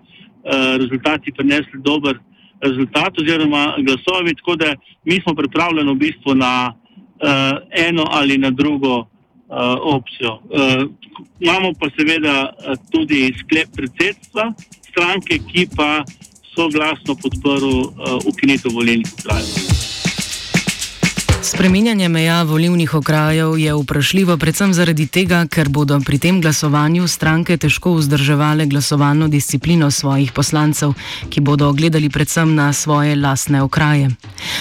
rezultati 0.78 1.32
prinesli 1.36 1.82
dober 1.84 2.16
rezultat 2.60 3.18
oziroma 3.18 3.74
glasovi, 3.78 4.34
tako 4.34 4.56
da 4.56 4.74
mi 5.04 5.20
smo 5.20 5.34
pripravljeni 5.34 5.92
v 5.92 5.94
bistvu 5.94 6.34
na 6.34 6.74
eno 7.70 8.04
ali 8.10 8.38
na 8.38 8.50
drugo 8.50 9.06
uh, 9.48 9.56
opcijo. 9.82 10.32
Uh, 10.32 10.90
imamo 11.40 11.72
pa 11.80 11.86
seveda 11.98 12.52
uh, 12.52 12.74
tudi 12.90 13.34
sklep 13.40 13.68
predsedstva 13.76 14.52
stranke, 14.90 15.38
ki 15.52 15.68
pa 15.76 16.04
soglasno 16.54 17.14
podprl 17.22 17.80
uh, 17.80 18.18
ukinitev 18.26 18.72
volilnih 18.72 19.12
okrajev. 19.18 19.67
Spreminjanje 21.48 22.08
meja 22.08 22.42
volivnih 22.42 22.94
okrajev 22.94 23.58
je 23.58 23.74
vprašljivo 23.74 24.36
predvsem 24.36 24.72
zaradi 24.72 25.06
tega, 25.06 25.46
ker 25.48 25.68
bodo 25.68 25.96
pri 26.06 26.18
tem 26.20 26.40
glasovanju 26.44 27.06
stranke 27.08 27.56
težko 27.56 27.94
vzdrževale 27.96 28.66
glasovalno 28.66 29.28
disciplino 29.28 29.88
svojih 29.90 30.32
poslancev, 30.32 30.92
ki 31.30 31.40
bodo 31.40 31.72
gledali 31.72 32.10
predvsem 32.10 32.52
na 32.54 32.72
svoje 32.72 33.16
lastne 33.16 33.62
okraje. 33.62 34.10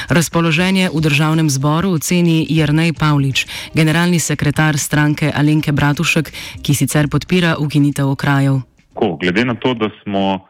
Razpoloženje 0.10 0.90
v 0.94 1.02
državnem 1.02 1.50
zboru 1.50 1.92
oceni 2.00 2.48
Jrnej 2.50 2.94
Pavlič, 2.94 3.44
generalni 3.74 4.20
sekretar 4.20 4.80
stranke 4.80 5.32
Alenke 5.36 5.76
Bratušek, 5.76 6.32
ki 6.64 6.74
sicer 6.74 7.12
podpira 7.12 7.58
ukinitev 7.60 8.08
okrajev. 8.16 8.62
Ko, 8.94 9.18
glede 9.20 9.46
na 9.46 9.60
to, 9.60 9.74
da 9.74 9.92
smo 10.00 10.48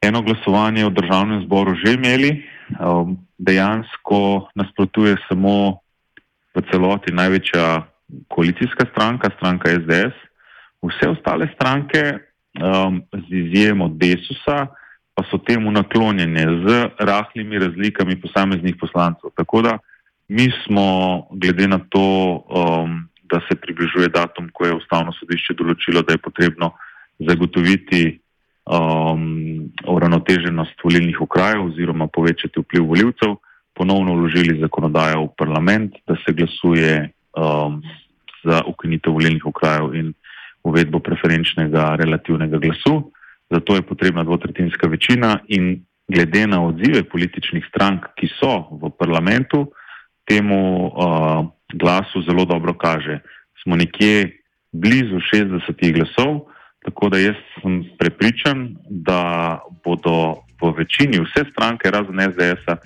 eno 0.00 0.22
glasovanje 0.22 0.88
v 0.88 0.94
državnem 0.96 1.44
zboru 1.44 1.76
že 1.84 2.00
imeli, 2.00 2.53
dejansko 3.38 4.48
nasprotuje 4.54 5.16
samo 5.28 5.80
v 6.54 6.62
celoti 6.70 7.12
največja 7.12 7.82
koalicijska 8.28 8.86
stranka, 8.92 9.30
stranka 9.36 9.70
SDS. 9.70 10.14
Vse 10.84 11.08
ostale 11.08 11.48
stranke, 11.54 12.18
um, 12.60 13.02
z 13.12 13.32
izjemo 13.32 13.88
Desusa, 13.88 14.66
pa 15.14 15.22
so 15.30 15.38
temu 15.38 15.70
naklonjene 15.70 16.44
z 16.66 16.90
rahlimi 16.98 17.58
razlikami 17.58 18.20
posameznih 18.20 18.76
poslancev. 18.80 19.30
Tako 19.36 19.62
da 19.62 19.78
mi 20.28 20.50
smo, 20.64 20.86
glede 21.30 21.68
na 21.68 21.78
to, 21.88 22.04
um, 22.48 23.08
da 23.22 23.40
se 23.48 23.56
približuje 23.56 24.08
datum, 24.08 24.48
ko 24.52 24.66
je 24.66 24.74
ustavno 24.74 25.12
sodišče 25.12 25.54
določilo, 25.54 26.02
da 26.02 26.12
je 26.12 26.18
potrebno 26.18 26.72
zagotoviti 27.18 28.20
um, 28.64 29.70
uravnoteženost 29.88 30.84
volilnih 30.84 31.20
okrajev 31.20 31.66
oziroma 31.66 32.06
povečati 32.06 32.60
vpliv 32.60 32.86
voljivcev, 32.86 33.36
ponovno 33.74 34.14
vložili 34.14 34.60
zakonodajo 34.60 35.24
v 35.24 35.34
parlament, 35.38 35.94
da 36.06 36.16
se 36.24 36.32
glasuje 36.32 37.10
um, 37.36 37.82
za 38.44 38.62
ukinitev 38.66 39.12
volilnih 39.12 39.46
okrajev 39.46 39.94
in 39.94 40.12
uvedbo 40.64 40.98
preferenčnega 40.98 41.96
relativnega 42.00 42.58
glasu. 42.58 43.10
Zato 43.50 43.74
je 43.74 43.82
potrebna 43.82 44.24
dvotretinska 44.24 44.88
večina 44.88 45.38
in 45.48 45.84
glede 46.08 46.46
na 46.46 46.64
odzive 46.64 47.04
političnih 47.04 47.64
strank, 47.68 48.06
ki 48.16 48.28
so 48.40 48.68
v 48.80 48.90
parlamentu, 48.98 49.66
temu 50.24 50.88
uh, 50.88 51.46
glasu 51.72 52.22
zelo 52.22 52.44
dobro 52.44 52.74
kaže. 52.74 53.20
Smo 53.62 53.76
nekje 53.76 54.40
blizu 54.72 55.20
60 55.32 55.92
glasov, 55.92 56.48
Tako 56.84 57.08
da 57.08 57.18
jaz 57.18 57.36
sem 57.62 57.84
prepričan, 57.98 58.76
da 58.88 59.60
bodo 59.84 60.44
v 60.60 60.72
večini 60.78 61.20
vse 61.20 61.44
stranke, 61.50 61.90
razen 61.90 62.20
SDS-a, 62.20 62.76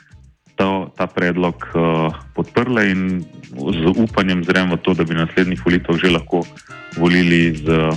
ta 0.96 1.06
predlog 1.06 1.54
uh, 1.54 2.14
podprle 2.34 2.90
in 2.90 3.22
z 3.54 3.82
upanjem 3.94 4.42
zrem 4.44 4.70
v 4.74 4.76
to, 4.82 4.94
da 4.94 5.04
bi 5.04 5.14
na 5.14 5.26
naslednjih 5.26 5.62
volitvah 5.62 5.96
že 5.98 6.10
lahko 6.10 6.42
volili 6.98 7.54
z 7.54 7.66
uh, 7.70 7.94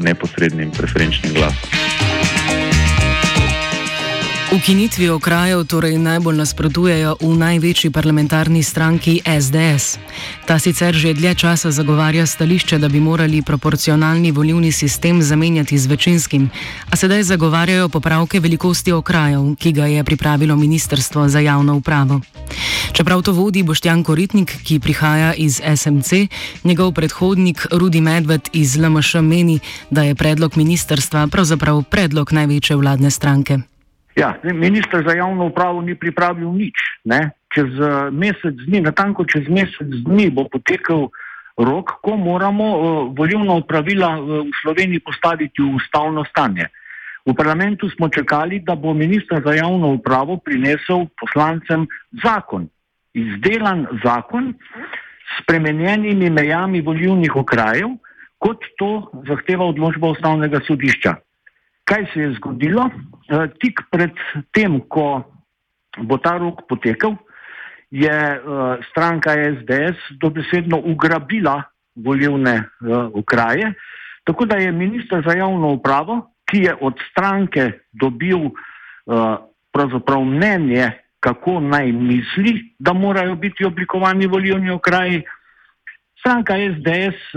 neposrednim 0.00 0.72
preferenčnim 0.72 1.36
glasom. 1.36 2.21
Ukinitvi 4.52 5.08
okrajev 5.08 5.64
torej 5.64 5.96
najbolj 5.96 6.36
nasprotujejo 6.36 7.14
v 7.24 7.36
največji 7.40 7.88
parlamentarni 7.88 8.60
stranki 8.60 9.22
SDS. 9.24 9.96
Ta 10.44 10.58
sicer 10.60 10.92
že 10.92 11.14
dlje 11.16 11.34
časa 11.34 11.70
zagovarja 11.72 12.26
stališče, 12.26 12.76
da 12.78 12.88
bi 12.88 13.00
morali 13.00 13.40
proporcionalni 13.42 14.28
volivni 14.28 14.72
sistem 14.72 15.22
zamenjati 15.22 15.78
z 15.78 15.86
večinskim, 15.86 16.50
a 16.90 16.96
sedaj 16.96 17.22
zagovarjajo 17.22 17.88
popravke 17.88 18.40
velikosti 18.40 18.92
okrajev, 18.92 19.56
ki 19.56 19.72
ga 19.72 19.86
je 19.86 20.04
pripravilo 20.04 20.56
Ministrstvo 20.56 21.28
za 21.28 21.40
javno 21.40 21.76
upravo. 21.80 22.20
Čeprav 22.92 23.22
to 23.22 23.32
vodi 23.32 23.62
Boštjan 23.62 24.04
Koritnik, 24.04 24.52
ki 24.64 24.80
prihaja 24.80 25.32
iz 25.34 25.62
SMC, 25.64 26.28
njegov 26.64 26.92
predhodnik 26.92 27.66
Rudi 27.72 28.00
Medved 28.00 28.52
iz 28.52 28.76
LMŠ 28.76 29.14
meni, 29.14 29.60
da 29.90 30.02
je 30.02 30.14
predlog 30.14 30.56
ministrstva 30.56 31.26
pravzaprav 31.26 31.82
predlog 31.82 32.32
največje 32.32 32.76
vladne 32.76 33.10
stranke. 33.10 33.71
Ja, 34.16 34.36
ministr 34.44 35.02
za 35.08 35.14
javno 35.16 35.46
upravo 35.46 35.80
ni 35.80 35.94
pripravil 35.94 36.52
nič. 36.52 36.76
Ne? 37.04 37.30
Čez 37.54 37.68
eh, 37.80 38.10
mesec 38.12 38.56
dni, 38.66 38.80
natanko 38.84 39.24
čez 39.24 39.48
mesec 39.48 39.88
dni 39.88 40.30
bo 40.30 40.44
potekel 40.48 41.08
rok, 41.56 42.00
ko 42.00 42.16
moramo 42.16 42.64
uh, 42.64 42.84
volilna 43.12 43.60
upravila 43.60 44.16
uh, 44.16 44.40
v 44.48 44.52
Sloveniji 44.62 45.04
postaviti 45.04 45.60
v 45.60 45.76
ustavno 45.76 46.24
stanje. 46.24 46.72
V 47.28 47.36
parlamentu 47.36 47.92
smo 47.92 48.08
čakali, 48.08 48.64
da 48.64 48.74
bo 48.74 48.94
ministr 48.94 49.42
za 49.44 49.52
javno 49.54 49.92
upravo 50.00 50.40
prinesel 50.40 51.06
poslancem 51.20 51.86
zakon, 52.24 52.66
izdelan 53.14 53.86
zakon 54.04 54.54
s 54.56 55.44
spremenjenimi 55.44 56.30
mejami 56.30 56.80
volivnih 56.80 57.36
okrajev, 57.36 57.94
kot 58.40 58.64
to 58.80 59.12
zahteva 59.28 59.68
odločba 59.70 60.16
ustavnega 60.16 60.64
sodišča. 60.66 61.14
Kaj 61.92 62.06
se 62.14 62.20
je 62.20 62.32
zgodilo? 62.32 62.88
E, 62.88 63.46
tik 63.60 63.82
pred 63.92 64.16
tem, 64.56 64.78
ko 64.88 65.26
bo 66.00 66.16
ta 66.16 66.38
rok 66.40 66.64
potekel, 66.68 67.18
je 67.92 68.08
e, 68.08 68.38
stranka 68.88 69.34
SDS 69.36 70.16
dobesedno 70.20 70.78
ugrabila 70.88 71.58
volivne 71.96 72.54
e, 72.56 72.64
okraje, 73.12 73.74
tako 74.24 74.46
da 74.48 74.56
je 74.56 74.72
ministr 74.72 75.20
za 75.26 75.36
javno 75.36 75.74
upravo, 75.76 76.32
ki 76.48 76.64
je 76.64 76.74
od 76.80 76.94
stranke 77.10 77.70
dobil 77.92 78.50
pravzaprav 79.72 80.20
mnenje, 80.24 80.90
kako 81.20 81.60
naj 81.60 81.92
misli, 81.92 82.74
da 82.78 82.92
morajo 82.92 83.34
biti 83.34 83.64
oblikovani 83.64 84.26
volivni 84.26 84.70
okraji, 84.70 85.22
stranka 86.20 86.54
SDS 86.54 87.34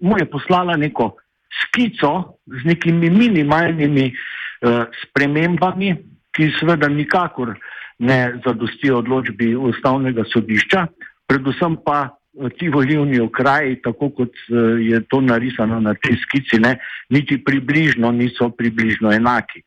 mu 0.00 0.18
je 0.18 0.26
poslala 0.30 0.76
neko 0.76 1.19
skico 1.50 2.38
z 2.46 2.64
nekimi 2.64 3.10
minimalnimi 3.10 4.10
uh, 4.10 4.86
spremembami, 5.02 5.94
ki 6.30 6.50
seveda 6.58 6.88
nikakor 6.88 7.56
ne 7.98 8.40
zadostijo 8.44 8.98
odločbi 8.98 9.54
ustavnega 9.56 10.24
sodišča, 10.32 10.86
predvsem 11.26 11.76
pa 11.84 11.98
uh, 12.06 12.50
ti 12.58 12.68
volivni 12.68 13.20
okraji, 13.20 13.80
tako 13.82 14.10
kot 14.10 14.30
uh, 14.48 14.78
je 14.80 15.02
to 15.10 15.20
narisano 15.20 15.80
na 15.80 15.94
tej 15.94 16.16
skici, 16.22 16.60
ne, 16.62 16.78
niti 17.10 17.38
približno 17.44 18.12
niso 18.12 18.50
približno 18.50 19.12
enaki. 19.12 19.62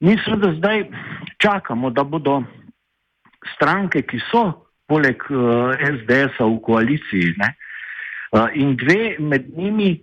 Mi 0.00 0.18
seveda 0.24 0.52
zdaj 0.58 0.84
čakamo, 1.40 1.90
da 1.90 2.04
bodo 2.04 2.42
stranke, 3.54 4.02
ki 4.02 4.20
so 4.30 4.50
poleg 4.86 5.22
uh, 5.30 5.72
SDS-a 5.80 6.44
v 6.44 6.58
koaliciji, 6.60 7.36
ne, 7.40 7.54
uh, 8.36 8.50
in 8.54 8.76
dve 8.76 9.16
med 9.18 9.48
njimi 9.56 9.96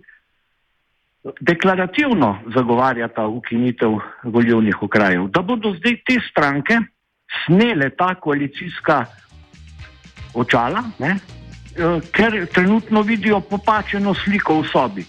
deklarativno 1.40 2.38
zagovarjata 2.54 3.26
ukinitev 3.26 3.98
volivnih 4.22 4.82
okrajev. 4.82 5.28
Da 5.28 5.42
bodo 5.42 5.74
zdaj 5.74 5.96
te 6.06 6.18
stranke 6.30 6.78
snele 7.46 7.90
ta 7.90 8.14
koalicijska 8.14 9.04
očala, 10.34 10.82
ne, 10.98 11.16
ker 12.12 12.46
trenutno 12.52 13.02
vidijo 13.02 13.40
popačeno 13.40 14.14
sliko 14.14 14.60
v 14.60 14.68
sobi. 14.72 15.04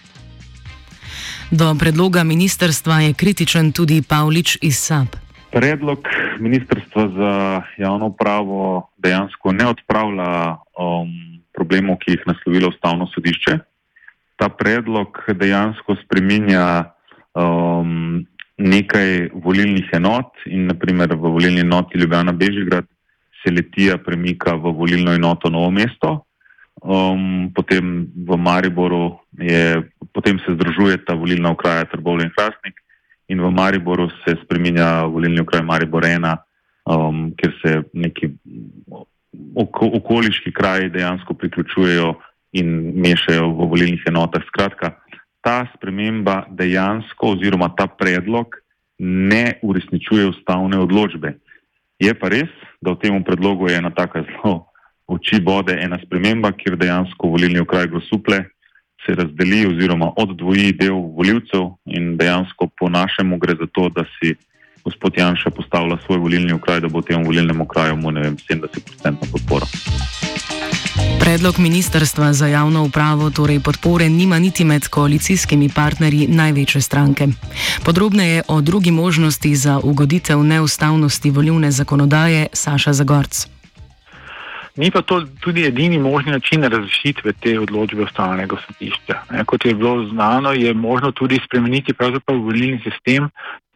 Do 1.51 1.75
predloga 1.79 2.23
ministerstva 2.23 2.99
je 2.99 3.13
kritičen 3.13 3.71
tudi 3.71 4.01
Pavlič 4.01 4.57
iz 4.61 4.77
SAP. 4.77 5.15
Predlog 5.51 5.99
ministrstva 6.39 7.07
za 7.07 7.61
javno 7.77 8.09
pravo 8.09 8.89
dejansko 8.97 9.51
ne 9.51 9.67
odpravlja 9.67 10.49
um, 10.49 11.11
problemov, 11.53 11.97
ki 12.01 12.11
jih 12.11 12.23
naslovilo 12.25 12.69
ustavno 12.69 13.07
sodišče. 13.13 13.59
Ta 14.35 14.49
predlog 14.49 15.19
dejansko 15.37 15.95
spreminja 16.03 16.93
um, 17.33 18.23
nekaj 18.57 19.29
volilnih 19.43 19.89
enot 19.93 20.45
in 20.45 20.67
naprimer 20.69 21.15
v 21.15 21.31
volilni 21.35 21.63
enoti 21.63 21.97
Ljubljana 21.97 22.31
Bežigrad 22.31 22.85
se 23.43 23.51
letija 23.51 23.97
premika 23.97 24.55
v 24.55 24.71
volilno 24.71 25.13
enoto 25.13 25.49
Novo 25.49 25.71
mesto, 25.71 26.23
um, 26.81 27.51
potem 27.55 28.07
v 28.15 28.37
Mariboru 28.37 29.19
je, 29.37 29.83
potem 30.13 30.39
se 30.39 30.55
združuje 30.55 31.03
ta 31.05 31.13
volilna 31.13 31.51
okraja 31.51 31.85
Trbovljen 31.91 32.31
Hrastnik 32.37 32.79
in 33.27 33.41
v 33.41 33.51
Mariboru 33.51 34.09
se 34.23 34.35
spreminja 34.43 35.03
volilni 35.05 35.41
okraj 35.41 35.63
Maribor 35.63 36.03
1, 36.03 36.37
um, 36.85 37.33
kjer 37.35 37.53
se 37.61 37.83
neki 37.93 38.31
oko, 39.55 39.89
okoliški 39.99 40.51
kraji 40.51 40.89
dejansko 40.89 41.33
priključujejo 41.33 42.13
in 42.53 42.93
mešajo 43.01 43.49
v 43.53 43.69
volilnih 43.69 44.03
enotah. 44.07 44.45
Skratka, 44.47 44.93
ta 45.41 45.67
sprememba 45.75 46.45
dejansko 46.49 47.35
oziroma 47.35 47.73
ta 47.77 47.87
predlog 47.87 48.55
ne 48.99 49.59
uresničuje 49.61 50.27
ustavne 50.29 50.79
odločbe. 50.79 51.33
Je 51.99 52.13
pa 52.13 52.29
res, 52.29 52.51
da 52.81 52.93
v 52.93 53.01
tem 53.01 53.23
predlogu 53.23 53.69
je 53.69 53.77
ena 53.77 53.91
taka 53.91 54.23
zelo 54.23 54.69
oči 55.07 55.41
bode 55.43 55.75
ena 55.75 55.99
sprememba, 56.05 56.53
kjer 56.55 56.77
dejansko 56.79 57.27
volilni 57.35 57.59
okraj 57.59 57.87
Grosuple 57.91 58.43
se 59.05 59.15
razdeli 59.15 59.65
oziroma 59.67 60.13
oddvoji 60.15 60.71
del 60.79 60.95
voljivcev 60.95 61.73
in 61.85 62.15
dejansko 62.17 62.69
po 62.79 62.89
našemu 62.89 63.37
gre 63.37 63.55
za 63.59 63.67
to, 63.71 63.89
da 63.89 64.05
si 64.15 64.35
gospod 64.83 65.17
Janša 65.17 65.49
postavlja 65.49 65.97
svoj 66.05 66.17
volilni 66.17 66.53
okraj, 66.53 66.79
da 66.79 66.87
bo 66.87 67.01
temu 67.01 67.25
volilnemu 67.25 67.65
kraju 67.67 67.95
mu 67.95 68.11
70% 68.11 68.39
podporo. 68.47 68.82
Predlog 71.23 71.59
ministrstva 71.59 72.33
za 72.33 72.47
javno 72.47 72.83
upravo 72.83 73.29
torej 73.29 73.59
podpore 73.59 74.09
nima 74.09 74.39
niti 74.39 74.65
med 74.65 74.87
koalicijskimi 74.87 75.69
partnerji 75.75 76.27
največje 76.27 76.81
stranke. 76.81 77.27
Podrobneje 77.85 78.41
o 78.47 78.61
drugi 78.61 78.91
možnosti 78.91 79.55
za 79.55 79.79
ugoditev 79.83 80.43
neustavnosti 80.43 81.31
volilne 81.31 81.71
zakonodaje 81.71 82.47
Saša 82.53 82.93
Zagorc. 82.93 83.47
Ni 84.75 84.91
pa 84.91 85.01
to 85.01 85.25
tudi 85.39 85.65
edini 85.65 85.97
možni 85.99 86.31
način 86.31 86.63
razrešitve 86.63 87.33
te 87.33 87.59
odločbe 87.59 88.03
ustavnega 88.03 88.55
sodišča. 88.67 89.43
Kot 89.45 89.65
je 89.65 89.73
bilo 89.73 90.07
znano, 90.07 90.51
je 90.51 90.73
možno 90.73 91.11
tudi 91.11 91.39
spremeniti 91.45 91.93
volilni 92.27 92.81
sistem 92.83 93.29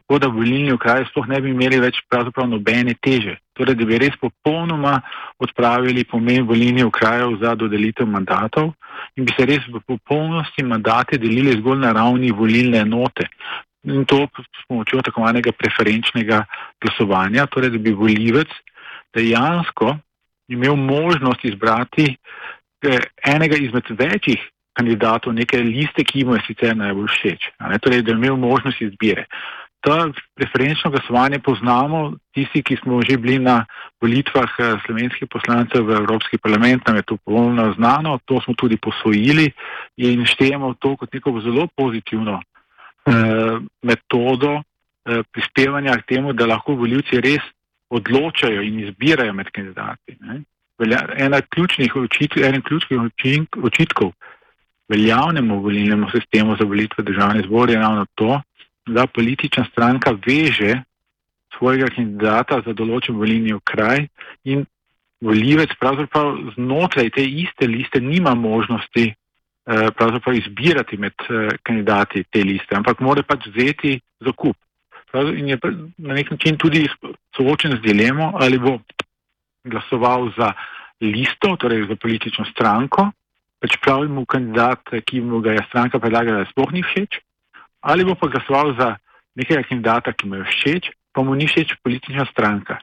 tako 0.08 0.18
da 0.18 0.28
volilni 0.32 0.72
okraji 0.72 1.04
sploh 1.10 1.26
ne 1.28 1.40
bi 1.40 1.50
imeli 1.50 1.78
več 1.80 1.98
pravzaprav 2.08 2.46
nobene 2.48 2.94
teže. 2.96 3.34
Torej, 3.52 3.74
da 3.76 3.84
bi 3.84 3.98
res 4.00 4.14
popolnoma 4.16 5.02
odpravili 5.38 6.06
pomen 6.08 6.46
volilnih 6.48 6.86
okrajev 6.88 7.34
za 7.42 7.52
dodelitev 7.54 8.08
mandatov 8.08 8.72
in 9.16 9.26
bi 9.28 9.34
se 9.36 9.44
res 9.44 9.66
v 9.68 9.82
popolnosti 9.84 10.64
mandate 10.64 11.18
delili 11.20 11.58
zgolj 11.58 11.82
na 11.82 11.92
ravni 11.92 12.32
volilne 12.32 12.80
enote. 12.86 13.28
In 13.84 14.06
to 14.08 14.24
s 14.32 14.64
pomočjo 14.68 15.04
tako 15.04 15.26
imenega 15.26 15.52
preferenčnega 15.52 16.40
glasovanja, 16.80 17.44
torej 17.46 17.76
da 17.76 17.78
bi 17.78 17.92
volivec 17.92 18.48
dejansko 19.12 19.98
imel 20.48 20.76
možnost 20.76 21.44
izbrati 21.44 22.14
eh, 22.16 23.04
enega 23.28 23.60
izmed 23.60 23.92
večjih 23.92 24.40
kandidatov, 24.72 25.34
neke 25.34 25.60
liste, 25.60 26.04
ki 26.04 26.24
mu 26.24 26.38
je 26.38 26.46
sicer 26.46 26.76
najbolj 26.76 27.12
všeč. 27.12 27.52
Torej, 27.82 28.02
da 28.02 28.14
je 28.14 28.16
imel 28.16 28.36
možnost 28.40 28.80
izbire. 28.80 29.26
To 29.80 30.12
preferenčno 30.34 30.90
glasovanje 30.90 31.38
poznamo, 31.38 32.12
tisti, 32.34 32.62
ki 32.62 32.76
smo 32.82 32.98
že 33.02 33.16
bili 33.16 33.38
na 33.38 33.64
volitvah 34.02 34.50
eh, 34.58 34.76
slovenskih 34.86 35.28
poslancev 35.30 35.86
v 35.86 35.94
Evropski 36.02 36.38
parlament, 36.38 36.86
nam 36.86 36.96
je 36.96 37.02
to 37.02 37.16
polno 37.16 37.72
znano, 37.76 38.18
to 38.24 38.40
smo 38.40 38.54
tudi 38.54 38.76
posvojili 38.76 39.52
in 39.96 40.26
štejemo 40.26 40.74
to 40.74 40.96
kot 40.96 41.14
neko 41.14 41.40
zelo 41.40 41.68
pozitivno 41.76 42.40
eh, 42.42 43.58
metodo 43.82 44.58
eh, 44.58 45.22
prispevanja 45.30 45.94
k 46.02 46.06
temu, 46.14 46.32
da 46.32 46.46
lahko 46.46 46.74
voljivci 46.74 47.20
res 47.20 47.44
odločajo 47.90 48.62
in 48.62 48.80
izbirajo 48.80 49.32
med 49.32 49.50
kandidati. 49.54 50.18
Ena 51.16 51.40
ključnih 51.40 51.96
očitkov, 51.96 52.42
eden 52.44 52.62
ključnih 52.62 53.00
očitkov 53.62 54.12
veljavnemu 54.88 55.62
volilnemu 55.62 56.10
sistemu 56.10 56.56
za 56.56 56.64
volitve 56.64 57.04
državne 57.04 57.42
zbor 57.46 57.70
je 57.70 57.76
ravno 57.76 58.06
to, 58.14 58.40
da 58.88 59.06
politična 59.06 59.64
stranka 59.70 60.14
veže 60.26 60.82
svojega 61.58 61.88
kandidata 61.94 62.60
za 62.66 62.74
določen 62.76 63.16
volilni 63.18 63.54
okraj 63.56 64.06
in 64.44 64.64
volivec 65.24 65.72
pravzaprav 65.80 66.54
znotraj 66.54 67.10
te 67.16 67.24
iste 67.24 67.66
liste 67.66 68.00
nima 68.00 68.34
možnosti 68.34 69.08
eh, 69.08 69.90
pravzaprav 69.96 70.36
izbirati 70.38 70.96
med 70.96 71.14
eh, 71.28 71.56
kandidati 71.62 72.24
te 72.30 72.44
liste, 72.44 72.76
ampak 72.76 73.00
mora 73.00 73.22
pač 73.22 73.48
vzeti 73.50 73.98
zakup. 74.24 74.56
In 75.14 75.48
je 75.48 75.56
na 76.04 76.14
nek 76.14 76.30
način 76.30 76.58
tudi 76.60 76.84
soočen 77.36 77.78
z 77.78 77.80
dilemo, 77.80 78.32
ali 78.36 78.58
bo 78.58 78.78
glasoval 79.64 80.28
za 80.36 80.52
listo, 81.00 81.56
torej 81.56 81.86
za 81.88 81.96
politično 81.96 82.44
stranko, 82.52 83.08
pač 83.58 83.78
pravi 83.82 84.08
mu 84.08 84.26
kandidat, 84.28 84.84
ki 85.06 85.20
mu 85.24 85.40
ga 85.40 85.56
je 85.56 85.64
stranka 85.70 85.98
predlagala, 85.98 86.44
sploh 86.52 86.72
ni 86.76 86.84
všeč, 86.84 87.22
ali 87.80 88.04
bo 88.04 88.14
pa 88.14 88.28
glasoval 88.28 88.74
za 88.78 88.96
nekega 89.34 89.62
kandidata, 89.62 90.12
ki 90.12 90.28
mu 90.28 90.40
je 90.40 90.44
všeč, 90.44 90.90
pa 91.12 91.22
mu 91.22 91.34
ni 91.34 91.46
všeč 91.46 91.78
politična 91.82 92.26
stranka. 92.30 92.78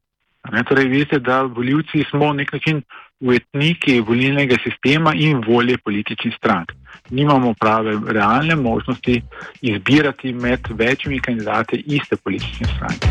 Ne, 0.51 0.63
torej, 0.63 0.85
vidite, 0.87 1.19
da 1.19 1.41
voljivci 1.41 2.05
smo 2.09 2.33
nek 2.33 2.53
način 2.53 2.81
ujetniki 3.19 3.99
volilnega 3.99 4.55
sistema 4.63 5.13
in 5.15 5.41
volje 5.47 5.77
političnih 5.77 6.35
strank. 6.37 6.71
Nimamo 7.09 7.53
prave 7.59 7.97
realne 8.07 8.55
možnosti 8.55 9.21
izbirati 9.61 10.33
med 10.33 10.59
večjimi 10.69 11.19
kandidati 11.19 11.83
iste 11.85 12.15
politične 12.15 12.67
stranke. 12.75 13.07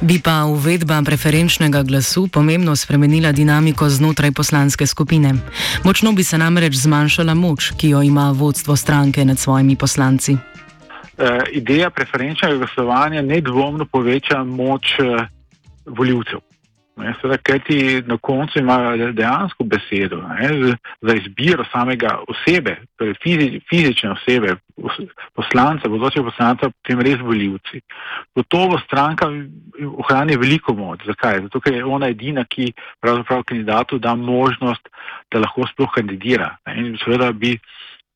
Bi 0.00 0.16
pa 0.24 0.44
uvedba 0.48 1.02
preferenčnega 1.04 1.82
glasu 1.82 2.28
pomembno 2.32 2.76
spremenila 2.76 3.32
dinamiko 3.32 3.88
znotraj 3.88 4.32
poslanske 4.32 4.86
skupine. 4.86 5.34
Močno 5.84 6.12
bi 6.12 6.24
se 6.24 6.38
namreč 6.38 6.74
zmanjšala 6.74 7.34
moč, 7.34 7.72
ki 7.76 7.88
jo 7.88 8.02
ima 8.02 8.30
vodstvo 8.36 8.76
stranke 8.76 9.24
nad 9.24 9.38
svojimi 9.38 9.76
poslanci. 9.76 10.32
uh, 10.32 11.44
ideja 11.52 11.90
preferenčnega 11.90 12.56
glasovanja 12.56 13.22
nedvomno 13.22 13.84
poveča 13.84 14.44
moč 14.44 14.96
uh, 14.98 15.26
voljivcev. 17.00 17.20
Seveda, 17.20 17.38
ker 17.38 17.60
ti 17.64 18.02
na 18.06 18.16
koncu 18.18 18.58
imajo 18.58 19.12
dejansko 19.12 19.64
besedo 19.64 20.20
ne, 20.22 20.76
za 21.00 21.14
izbiro 21.14 21.64
samega 21.72 22.18
osebe, 22.28 22.76
torej 22.96 23.14
fizi, 23.22 23.60
fizične 23.68 24.12
osebe, 24.12 24.56
poslanca, 25.34 25.88
bodočega 25.88 26.24
poslanca, 26.24 26.70
potem 26.70 27.00
res 27.00 27.20
voljivci. 27.20 27.80
Gotovo 28.36 28.78
stranka 28.78 29.28
ohrani 29.96 30.36
veliko 30.36 30.74
moč. 30.74 31.04
Zakaj? 31.06 31.40
Zato, 31.48 31.60
ker 31.60 31.74
je 31.74 31.84
ona 31.84 32.08
edina, 32.08 32.44
ki 32.44 32.72
pravzaprav 33.00 33.44
kandidatu 33.44 33.98
da 33.98 34.14
možnost, 34.14 34.88
da 35.30 35.40
lahko 35.40 35.66
sploh 35.68 35.90
kandidira. 35.94 36.56
Ne, 36.66 36.78
in 36.80 36.98
seveda 37.04 37.32
bi 37.32 37.58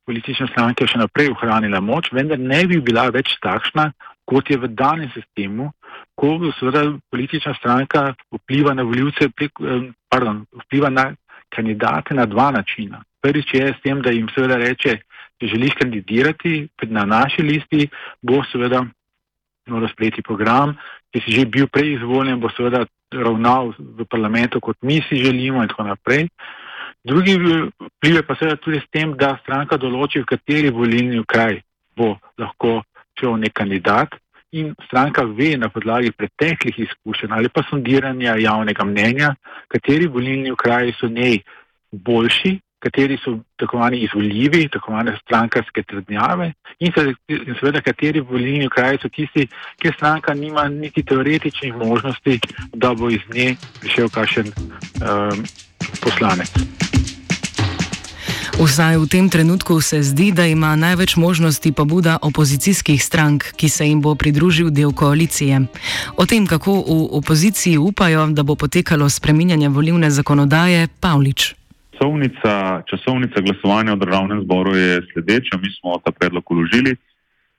politične 0.05 0.47
stranke 0.51 0.85
še 0.87 0.99
naprej 1.01 1.31
ohranila 1.33 1.81
moč, 1.81 2.11
vendar 2.13 2.39
ne 2.39 2.65
bi 2.69 2.81
bila 2.81 3.09
več 3.09 3.37
takšna, 3.41 3.91
kot 4.25 4.49
je 4.49 4.57
v 4.57 4.69
danem 4.73 5.09
sistemu, 5.13 5.71
ko 6.15 6.39
seveda 6.59 6.83
politična 7.11 7.53
stranka 7.53 8.13
vpliva 8.31 8.73
na 8.73 8.83
voljivce, 8.83 9.25
eh, 9.25 9.91
pardon, 10.09 10.45
vpliva 10.65 10.89
na 10.89 11.13
kandidate 11.55 12.13
na 12.13 12.25
dva 12.25 12.51
načina. 12.51 13.03
Prvič 13.21 13.53
je 13.53 13.73
s 13.73 13.81
tem, 13.83 14.01
da 14.01 14.11
jim 14.11 14.27
seveda 14.35 14.55
reče, 14.55 14.97
če 15.39 15.47
želiš 15.47 15.73
kandidirati 15.79 16.67
na 16.81 17.05
naši 17.05 17.41
listi, 17.41 17.87
bo 18.21 18.43
seveda 18.51 18.85
moral 19.67 19.89
sprejeti 19.89 20.21
program, 20.21 20.75
če 21.13 21.21
si 21.25 21.31
že 21.31 21.45
bil 21.45 21.67
prej 21.67 21.95
izvoljen, 21.95 22.39
bo 22.39 22.49
seveda 22.53 22.85
ravnal 23.11 23.73
v 23.77 24.05
parlamentu, 24.09 24.61
kot 24.61 24.77
mi 24.81 25.01
si 25.09 25.23
želimo 25.23 25.63
in 25.63 25.69
tako 25.69 25.83
naprej. 25.83 26.27
Drugi 27.05 27.35
vpliv 27.37 28.15
je 28.15 28.23
pa 28.25 28.35
seveda 28.35 28.57
tudi 28.57 28.79
s 28.79 28.89
tem, 28.91 29.13
da 29.17 29.37
stranka 29.41 29.77
določi, 29.77 30.21
v 30.21 30.29
kateri 30.29 30.71
volilni 30.73 31.21
kraj 31.27 31.61
bo 31.97 32.15
lahko 32.37 32.81
šel 33.19 33.37
nek 33.39 33.53
kandidat 33.53 34.15
in 34.55 34.73
stranka 34.87 35.23
ve 35.23 35.55
na 35.57 35.69
podlagi 35.69 36.11
preteklih 36.11 36.79
izkušenj 36.79 37.31
ali 37.31 37.49
pa 37.49 37.63
sondiranja 37.69 38.35
javnega 38.39 38.83
mnenja, 38.83 39.35
kateri 39.67 40.07
volilni 40.07 40.51
okraji 40.51 40.93
so 40.99 41.07
njej 41.07 41.39
boljši, 41.91 42.59
kateri 42.79 43.17
so 43.23 43.37
tako 43.59 43.79
manj 43.79 43.97
izvoljivi, 44.05 44.67
tako 44.71 44.91
manj 44.91 45.11
strankarske 45.21 45.83
trdnjave 45.83 46.53
in 46.79 46.91
seveda 47.59 47.81
kateri 47.81 48.19
volilni 48.19 48.67
okraji 48.67 49.01
so 49.01 49.09
tisti, 49.09 49.47
kjer 49.81 49.93
stranka 49.97 50.33
nima 50.33 50.67
niti 50.69 51.03
teoretičnih 51.03 51.75
možnosti, 51.75 52.39
da 52.73 52.93
bo 52.93 53.09
iz 53.09 53.23
nje 53.33 53.55
prišel 53.81 54.09
kakšen 54.09 54.51
um, 54.55 55.43
poslanec. 56.03 56.94
Vsaj 58.55 58.95
v 59.03 59.05
tem 59.11 59.27
trenutku 59.27 59.83
se 59.83 59.99
zdi, 59.99 60.31
da 60.31 60.47
ima 60.47 60.79
največ 60.79 61.19
možnosti 61.19 61.71
pobuda 61.75 62.23
opozicijskih 62.23 63.03
strank, 63.03 63.51
ki 63.59 63.67
se 63.69 63.83
jim 63.83 63.99
bo 63.99 64.15
pridružil 64.15 64.71
del 64.71 64.95
koalicije. 64.95 65.67
O 66.15 66.23
tem, 66.23 66.47
kako 66.47 66.71
v 66.79 67.19
opoziciji 67.19 67.75
upajo, 67.75 68.31
da 68.31 68.47
bo 68.47 68.55
potekalo 68.55 69.11
spreminjanje 69.11 69.67
volivne 69.69 70.07
zakonodaje, 70.07 70.87
Pavlič. 71.03 71.51
Časovnica, 71.91 72.83
časovnica 72.87 73.43
glasovanja 73.43 73.99
v 73.99 74.01
državnem 74.07 74.39
zboru 74.47 74.71
je 74.75 75.03
sledeča. 75.11 75.59
Mi 75.59 75.67
smo 75.75 75.99
ta 75.99 76.15
predlog 76.15 76.43
uložili. 76.47 76.95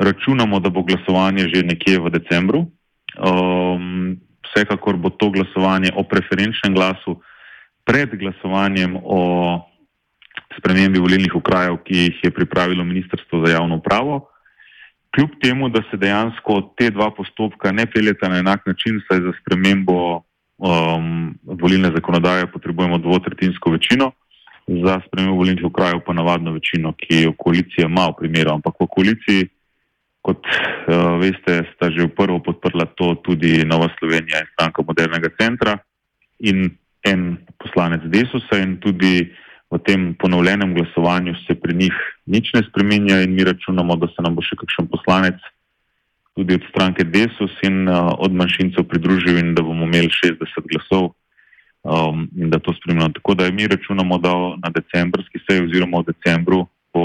Računamo, 0.00 0.60
da 0.60 0.72
bo 0.72 0.80
glasovanje 0.80 1.52
že 1.52 1.60
nekje 1.62 2.00
v 2.00 2.08
decembru. 2.08 2.72
Um, 3.20 4.16
vsekakor 4.48 4.96
bo 4.96 5.12
to 5.12 5.28
glasovanje 5.28 5.92
o 5.92 6.08
preferenčnem 6.08 6.72
glasu 6.72 7.20
pred 7.84 8.08
glasovanjem 8.16 8.96
o 8.96 9.20
spremembi 10.58 10.98
volilnih 10.98 11.34
okrajev, 11.34 11.78
ki 11.84 11.98
jih 11.98 12.24
je 12.24 12.30
pripravilo 12.30 12.84
Ministrstvo 12.84 13.46
za 13.46 13.52
javno 13.52 13.76
upravo. 13.76 14.28
Kljub 15.14 15.30
temu, 15.42 15.68
da 15.68 15.82
se 15.90 15.96
dejansko 15.96 16.60
te 16.76 16.90
dva 16.90 17.10
postopka 17.10 17.72
ne 17.72 17.86
peljeta 17.86 18.28
na 18.28 18.38
enak 18.38 18.66
način, 18.66 19.00
saj 19.08 19.20
za 19.20 19.32
spremembo 19.40 20.22
um, 20.58 21.34
volilne 21.42 21.90
zakonodaje 21.94 22.46
potrebujemo 22.52 22.98
dvotretinsko 22.98 23.70
večino, 23.70 24.12
za 24.66 25.00
spremembo 25.06 25.36
volilnih 25.36 25.64
okrajev 25.64 26.00
pa 26.06 26.12
navadno 26.12 26.52
večino, 26.52 26.92
ki 26.92 27.22
jo 27.22 27.32
koalicija 27.38 27.86
ima 27.86 28.08
v 28.10 28.18
primeru. 28.18 28.52
Ampak 28.58 28.74
v 28.80 28.88
koaliciji, 28.96 29.48
kot 30.20 30.44
uh, 30.44 31.16
veste, 31.22 31.62
sta 31.74 31.90
že 31.90 32.08
v 32.08 32.14
prvo 32.16 32.42
podprla 32.42 32.84
to 32.98 33.14
tudi 33.24 33.64
Nova 33.64 33.88
Slovenija 33.98 34.42
in 34.42 34.52
stranka 34.52 34.82
modernega 34.82 35.32
centra 35.40 35.78
in 36.40 36.76
en 37.06 37.38
poslanec 37.62 38.02
Desusa 38.10 38.58
in 38.58 38.76
tudi 38.82 39.30
v 39.70 39.78
tem 39.82 40.14
ponovljenem 40.14 40.74
glasovanju 40.74 41.34
se 41.46 41.54
pri 41.54 41.74
njih 41.74 41.94
nič 42.26 42.52
ne 42.54 42.62
spremenja 42.68 43.22
in 43.22 43.34
mi 43.34 43.44
računamo, 43.44 43.96
da 43.96 44.06
se 44.06 44.22
nam 44.22 44.34
bo 44.34 44.42
še 44.42 44.56
kakšen 44.56 44.86
poslanec 44.90 45.42
tudi 46.36 46.54
od 46.54 46.64
stranke 46.68 47.04
Desus 47.04 47.54
in 47.64 47.88
uh, 47.88 48.12
od 48.18 48.32
manjšincev 48.32 48.84
pridružil 48.84 49.38
in 49.40 49.54
da 49.56 49.64
bomo 49.64 49.88
imeli 49.88 50.12
60 50.12 50.68
glasov 50.68 51.16
um, 51.82 52.28
in 52.36 52.50
da 52.52 52.58
to 52.58 52.74
spremljamo. 52.76 53.16
Tako 53.16 53.34
da 53.34 53.50
mi 53.50 53.66
računamo, 53.66 54.18
da 54.18 54.32
na 54.60 54.70
decembrski 54.70 55.40
seji 55.48 55.64
oziroma 55.64 56.04
v 56.04 56.12
decembru 56.12 56.66
bo 56.94 57.04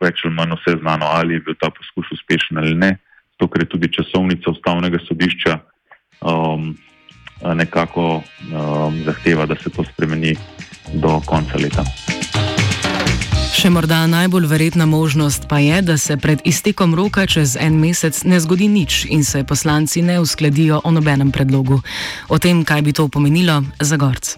več 0.00 0.20
ali 0.24 0.34
manj 0.34 0.54
vse 0.60 0.76
znano, 0.80 1.08
ali 1.16 1.38
je 1.38 1.44
bil 1.48 1.56
ta 1.60 1.70
poskus 1.70 2.12
uspešen 2.18 2.60
ali 2.60 2.74
ne, 2.74 2.98
to, 3.36 3.48
ker 3.48 3.64
je 3.64 3.72
tudi 3.72 3.90
časovnica 3.92 4.50
ustavnega 4.50 5.00
sodišča 5.08 5.58
um, 6.20 6.76
nekako 7.54 8.22
um, 8.22 9.02
zahteva, 9.04 9.46
da 9.46 9.56
se 9.56 9.70
to 9.70 9.84
spremeni 9.84 10.36
do 10.94 11.20
konca 11.26 11.58
leta. 11.58 11.84
Še 13.58 13.72
morda 13.74 14.04
najbolj 14.06 14.44
verjetna 14.46 14.86
možnost 14.86 15.48
pa 15.50 15.58
je, 15.58 15.80
da 15.82 15.96
se 15.98 16.14
pred 16.16 16.38
iztekom 16.46 16.92
roka 16.94 17.24
čez 17.26 17.56
en 17.58 17.80
mesec 17.80 18.20
ne 18.22 18.38
zgodi 18.38 18.68
nič 18.70 19.06
in 19.10 19.24
se 19.26 19.42
poslanci 19.42 20.02
ne 20.02 20.20
uskladijo 20.22 20.78
o 20.84 20.92
nobenem 20.94 21.32
predlogu. 21.34 21.80
O 22.28 22.38
tem, 22.38 22.62
kaj 22.62 22.84
bi 22.86 22.94
to 22.94 23.08
pomenilo, 23.08 23.62
za 23.80 23.98
gorc. 23.98 24.36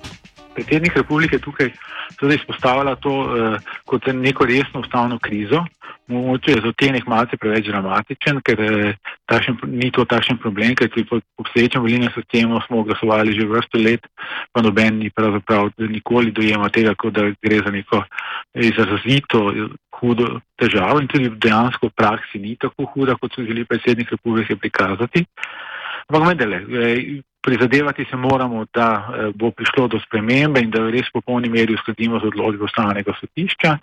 Predsednik 0.57 0.97
republike 0.97 1.39
tukaj 1.39 1.69
tudi 2.17 2.39
izpostavlja 2.41 2.97
to 3.05 3.13
uh, 3.13 3.61
kot 3.85 4.09
neko 4.09 4.49
resno 4.49 4.81
ustavno 4.81 5.19
krizo. 5.19 5.67
Mogoče 6.11 6.51
je 6.51 6.63
za 6.65 6.73
te 6.77 6.91
nek 6.93 7.07
malce 7.07 7.37
preveč 7.37 7.69
dramatičen, 7.71 8.41
ker 8.47 8.63
eh, 8.67 8.95
tašen, 9.31 9.59
ni 9.71 9.91
to 9.95 10.05
takšen 10.05 10.41
problem, 10.43 10.75
ker 10.75 10.91
po 11.09 11.21
obstoječem 11.39 11.83
volilnem 11.83 12.11
sistemu 12.15 12.61
smo 12.67 12.83
glasovali 12.83 13.33
že 13.33 13.47
vrsto 13.47 13.79
let, 13.79 14.07
pa 14.53 14.63
noben 14.63 14.99
ni 14.99 15.11
pravzaprav 15.11 15.71
nikoli 15.79 16.33
dojema 16.33 16.69
tega, 16.69 16.95
kot 16.95 17.15
da 17.15 17.31
gre 17.43 17.63
za 17.65 17.71
neko 17.71 18.03
izrazito 18.55 19.45
hudo 20.01 20.41
težavo 20.59 21.01
in 21.01 21.09
tudi 21.09 21.31
dejansko 21.31 21.89
v 21.89 21.97
praksi 21.97 22.39
ni 22.43 22.57
tako 22.57 22.89
huda, 22.95 23.17
kot 23.21 23.35
so 23.35 23.45
želi 23.47 23.65
predsednik 23.65 24.11
republike 24.11 24.57
prikazati. 24.57 25.25
Ampak 26.11 26.29
vendarle, 26.29 26.57
eh, 26.57 27.21
prizadevati 27.41 28.05
se 28.11 28.17
moramo, 28.17 28.65
da 28.75 28.89
eh, 28.91 29.31
bo 29.35 29.51
prišlo 29.51 29.89
do 29.89 30.01
spremembe 30.01 30.61
in 30.61 30.71
da 30.71 30.91
res 30.91 31.09
v 31.09 31.21
popolni 31.21 31.49
meri 31.49 31.75
uskladimo 31.75 32.21
z 32.21 32.33
odločbo 32.33 32.65
ustavnega 32.65 33.15
sodišča. 33.21 33.77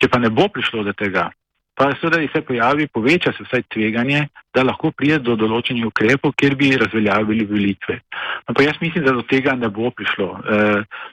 Če 0.00 0.08
pa 0.08 0.18
ne 0.18 0.30
bo 0.30 0.48
prišlo 0.48 0.84
do 0.84 0.92
tega, 0.92 1.30
pa 1.74 1.90
seveda 2.00 2.20
se 2.32 2.42
pojavi, 2.44 2.86
poveča 2.86 3.32
se 3.32 3.44
vsaj 3.46 3.62
tveganje, 3.72 4.26
da 4.54 4.64
lahko 4.66 4.90
pride 4.92 5.18
do 5.24 5.36
določenih 5.36 5.86
ukrepov, 5.88 6.34
kjer 6.36 6.56
bi 6.58 6.74
razveljavili 6.76 7.46
volitve. 7.48 8.00
No, 8.48 8.54
pa 8.54 8.66
jaz 8.66 8.80
mislim, 8.80 9.04
da 9.04 9.16
do 9.16 9.22
tega 9.22 9.54
ne 9.56 9.70
bo 9.72 9.90
prišlo. 9.90 10.30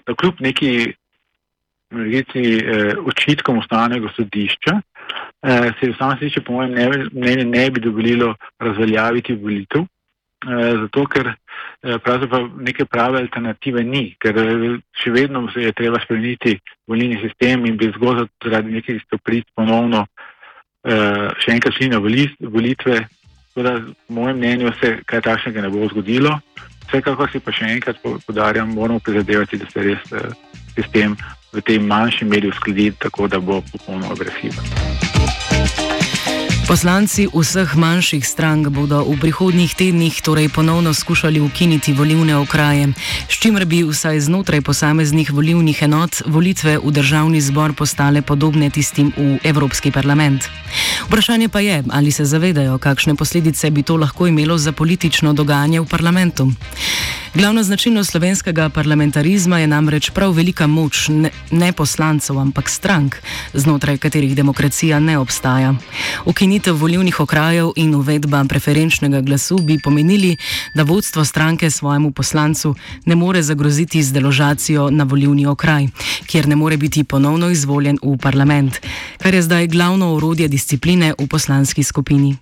Da 0.07 0.15
kljub 0.15 0.41
neki 0.43 0.71
reci, 1.91 2.43
eh, 2.57 2.95
očitkom 2.99 3.61
ustavnega 3.63 4.09
sodišča 4.15 4.79
se 5.47 5.85
je 5.85 5.91
ustavno 5.93 6.17
sodišče 6.17 6.41
po 6.43 6.53
mojem 6.53 6.73
mnenju 7.13 7.45
ne, 7.45 7.59
ne 7.59 7.69
bi 7.71 7.79
dovolilo 7.79 8.33
razveljaviti 8.59 9.37
volitev. 9.39 9.85
Zato, 10.81 11.05
ker 11.07 11.31
Eh, 11.83 11.99
pravzaprav 12.03 12.49
neke 12.57 12.85
prave 12.85 13.19
alternative 13.21 13.83
ni, 13.85 14.15
ker 14.19 14.37
še 14.97 15.11
vedno 15.13 15.43
se 15.53 15.67
je 15.67 15.73
treba 15.77 15.99
spremeniti 16.01 16.55
volilni 16.89 17.19
sistem 17.21 17.67
in 17.69 17.77
bi 17.77 17.91
zgolj 17.93 18.23
zaradi 18.43 18.73
nekih 18.79 19.03
stopric 19.05 19.45
ponovno 19.55 20.07
še 20.87 21.55
enkrat 21.55 21.75
šli 21.75 21.89
na 21.91 21.99
volitve. 21.99 23.05
Toda, 23.57 23.73
v 23.81 24.13
mojem 24.13 24.37
mnenju 24.37 24.73
se 24.79 24.99
kaj 25.09 25.23
takšnega 25.25 25.65
ne 25.65 25.71
bo 25.73 25.87
zgodilo. 25.89 26.37
Vsekakor 26.87 27.31
si 27.31 27.41
pa 27.43 27.51
še 27.51 27.71
enkrat 27.73 27.99
podarjam, 28.27 28.71
moramo 28.71 29.01
prizadevati, 29.03 29.59
da 29.59 29.67
se 29.73 29.83
res 29.83 30.13
uh, 30.13 30.29
sistem 30.77 31.17
v 31.51 31.65
tej 31.65 31.81
manjši 31.83 32.29
meri 32.29 32.53
uskladi 32.53 32.91
tako, 33.01 33.27
da 33.27 33.41
bo 33.41 33.59
popolnoma 33.73 34.13
agresiven. 34.13 35.06
Poslanci 36.67 37.31
vseh 37.31 37.79
manjših 37.79 38.27
strank 38.27 38.67
bodo 38.75 38.99
v 39.07 39.15
prihodnjih 39.15 39.71
tednih 39.71 40.11
torej 40.19 40.51
ponovno 40.51 40.91
skušali 40.91 41.39
ukiniti 41.39 41.95
volivne 41.95 42.35
okraje, 42.35 42.91
s 43.31 43.39
čimer 43.39 43.63
bi 43.63 43.87
vsaj 43.87 44.19
znotraj 44.27 44.59
posameznih 44.61 45.31
volivnih 45.31 45.79
enot 45.87 46.27
volitve 46.27 46.75
v 46.83 46.91
državni 46.91 47.39
zbor 47.39 47.71
postale 47.71 48.19
podobne 48.19 48.67
tistim 48.67 49.15
v 49.15 49.39
Evropski 49.47 49.95
parlament. 49.95 50.51
Vprašanje 51.07 51.47
pa 51.47 51.63
je, 51.63 51.83
ali 51.87 52.11
se 52.11 52.27
zavedajo, 52.27 52.77
kakšne 52.83 53.15
posledice 53.15 53.71
bi 53.71 53.83
to 53.83 53.95
lahko 53.95 54.27
imelo 54.27 54.57
za 54.57 54.75
politično 54.75 55.33
dogajanje 55.33 55.79
v 55.79 55.87
parlamentu. 55.87 56.51
Glavna 57.37 57.63
značilnost 57.63 58.11
slovenskega 58.11 58.69
parlamentarizma 58.69 59.59
je 59.59 59.67
namreč 59.67 60.09
prav 60.09 60.31
velika 60.31 60.67
moč 60.67 61.07
ne, 61.07 61.29
ne 61.51 61.73
poslancev, 61.73 62.39
ampak 62.39 62.69
strank, 62.69 63.15
znotraj 63.53 63.97
katerih 63.97 64.35
demokracija 64.35 64.99
ne 64.99 65.17
obstaja. 65.17 65.75
Ukiniti 66.25 66.56
ukinitev 66.57 66.81
volivnih 66.81 67.19
okrajev 67.19 67.71
in 67.75 67.95
uvedba 67.95 68.43
preferenčnega 68.49 69.21
glasu 69.21 69.57
bi 69.61 69.77
pomenili, 69.83 70.37
da 70.73 70.83
vodstvo 70.83 71.25
stranke 71.25 71.69
svojemu 71.69 72.11
poslancu 72.11 72.75
ne 73.05 73.15
more 73.15 73.43
zagroziti 73.43 74.03
z 74.03 74.13
deložacijo 74.13 74.89
na 74.89 75.03
volivni 75.03 75.45
okraj, 75.45 75.87
kjer 76.25 76.47
ne 76.47 76.55
more 76.55 76.77
biti 76.77 77.03
ponovno 77.03 77.49
izvoljen 77.49 77.99
v 78.01 78.17
parlament, 78.17 78.81
kar 79.17 79.33
je 79.33 79.41
zdaj 79.41 79.67
glavno 79.67 80.15
orodje 80.15 80.47
discipline 80.47 81.13
v 81.19 81.27
poslanski 81.27 81.83
skupini. 81.83 82.35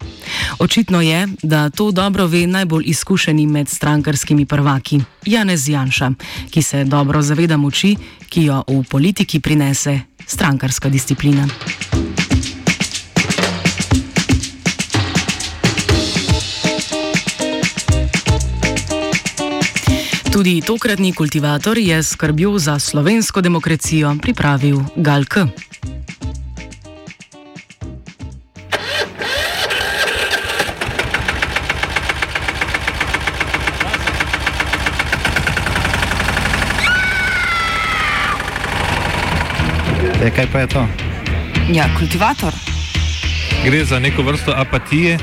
Očitno 0.59 1.01
je, 1.01 1.27
da 1.43 1.69
to 1.69 1.91
dobro 1.91 2.27
ve 2.27 2.47
najbolj 2.47 2.83
izkušeni 2.87 3.47
med 3.47 3.69
strankarskimi 3.69 4.45
prvaki, 4.45 5.01
Janez 5.25 5.69
Janša, 5.69 6.11
ki 6.49 6.61
se 6.61 6.83
dobro 6.83 7.21
zaveda 7.21 7.57
moči, 7.57 7.95
ki 8.29 8.43
jo 8.43 8.63
v 8.67 8.83
politiki 8.89 9.39
prinese 9.39 9.99
strankarska 10.27 10.89
disciplina. 10.89 11.47
Tudi 20.35 20.59
tokratni 20.61 21.13
kultivator 21.13 21.77
je 21.77 22.03
skrbjo 22.03 22.59
za 22.59 22.79
slovensko 22.79 23.41
demokracijo 23.41 24.15
pripravil 24.21 24.79
Galk. 24.95 25.37
E, 25.37 25.47
kaj 40.35 40.47
pa 40.51 40.59
je 40.59 40.67
to? 40.67 40.87
Ja, 41.73 41.87
kultivator. 41.99 42.53
Gre 43.65 43.85
za 43.85 43.99
neko 43.99 44.21
vrsto 44.21 44.51
apatije. 44.51 45.17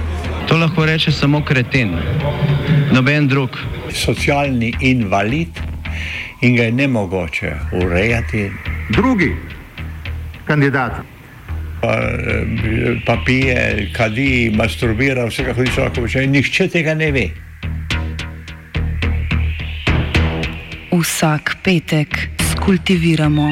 To 0.49 0.57
lahko 0.57 0.87
reče 0.87 1.13
samo 1.13 1.45
kreten, 1.45 1.99
noben 2.93 3.29
drug. 3.29 3.82
Socialni 3.95 4.75
invalid 4.81 5.61
in 6.43 6.57
ga 6.57 6.63
je 6.63 6.73
ne 6.73 6.89
mogoče 6.89 7.53
urejati. 7.73 8.51
Drugi 8.89 9.37
kandidat. 10.47 10.93
Pa, 11.81 11.93
eh, 11.95 12.47
pa 13.07 13.17
pije, 13.27 13.91
kadi, 13.97 14.53
masturbira, 14.55 15.25
vse 15.27 15.45
kako 15.45 15.65
hoče 15.65 15.81
lahko 15.81 16.01
počne. 16.01 16.27
Nihče 16.27 16.69
tega 16.69 16.95
ne 16.95 17.11
ve. 17.13 17.29
Vsak 20.93 21.57
petek 21.65 22.29
skultiviramo 22.53 23.51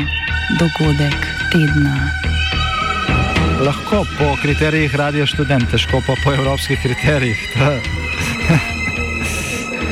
dogodek 0.59 1.27
tedna. 1.53 1.97
Lahko 3.61 4.05
po 4.19 4.37
kriterijih 4.43 4.95
radio 4.95 5.27
študent, 5.27 5.71
težko 5.71 6.03
pa 6.07 6.15
po 6.25 6.33
evropskih 6.33 6.79
kriterijih. 6.83 7.49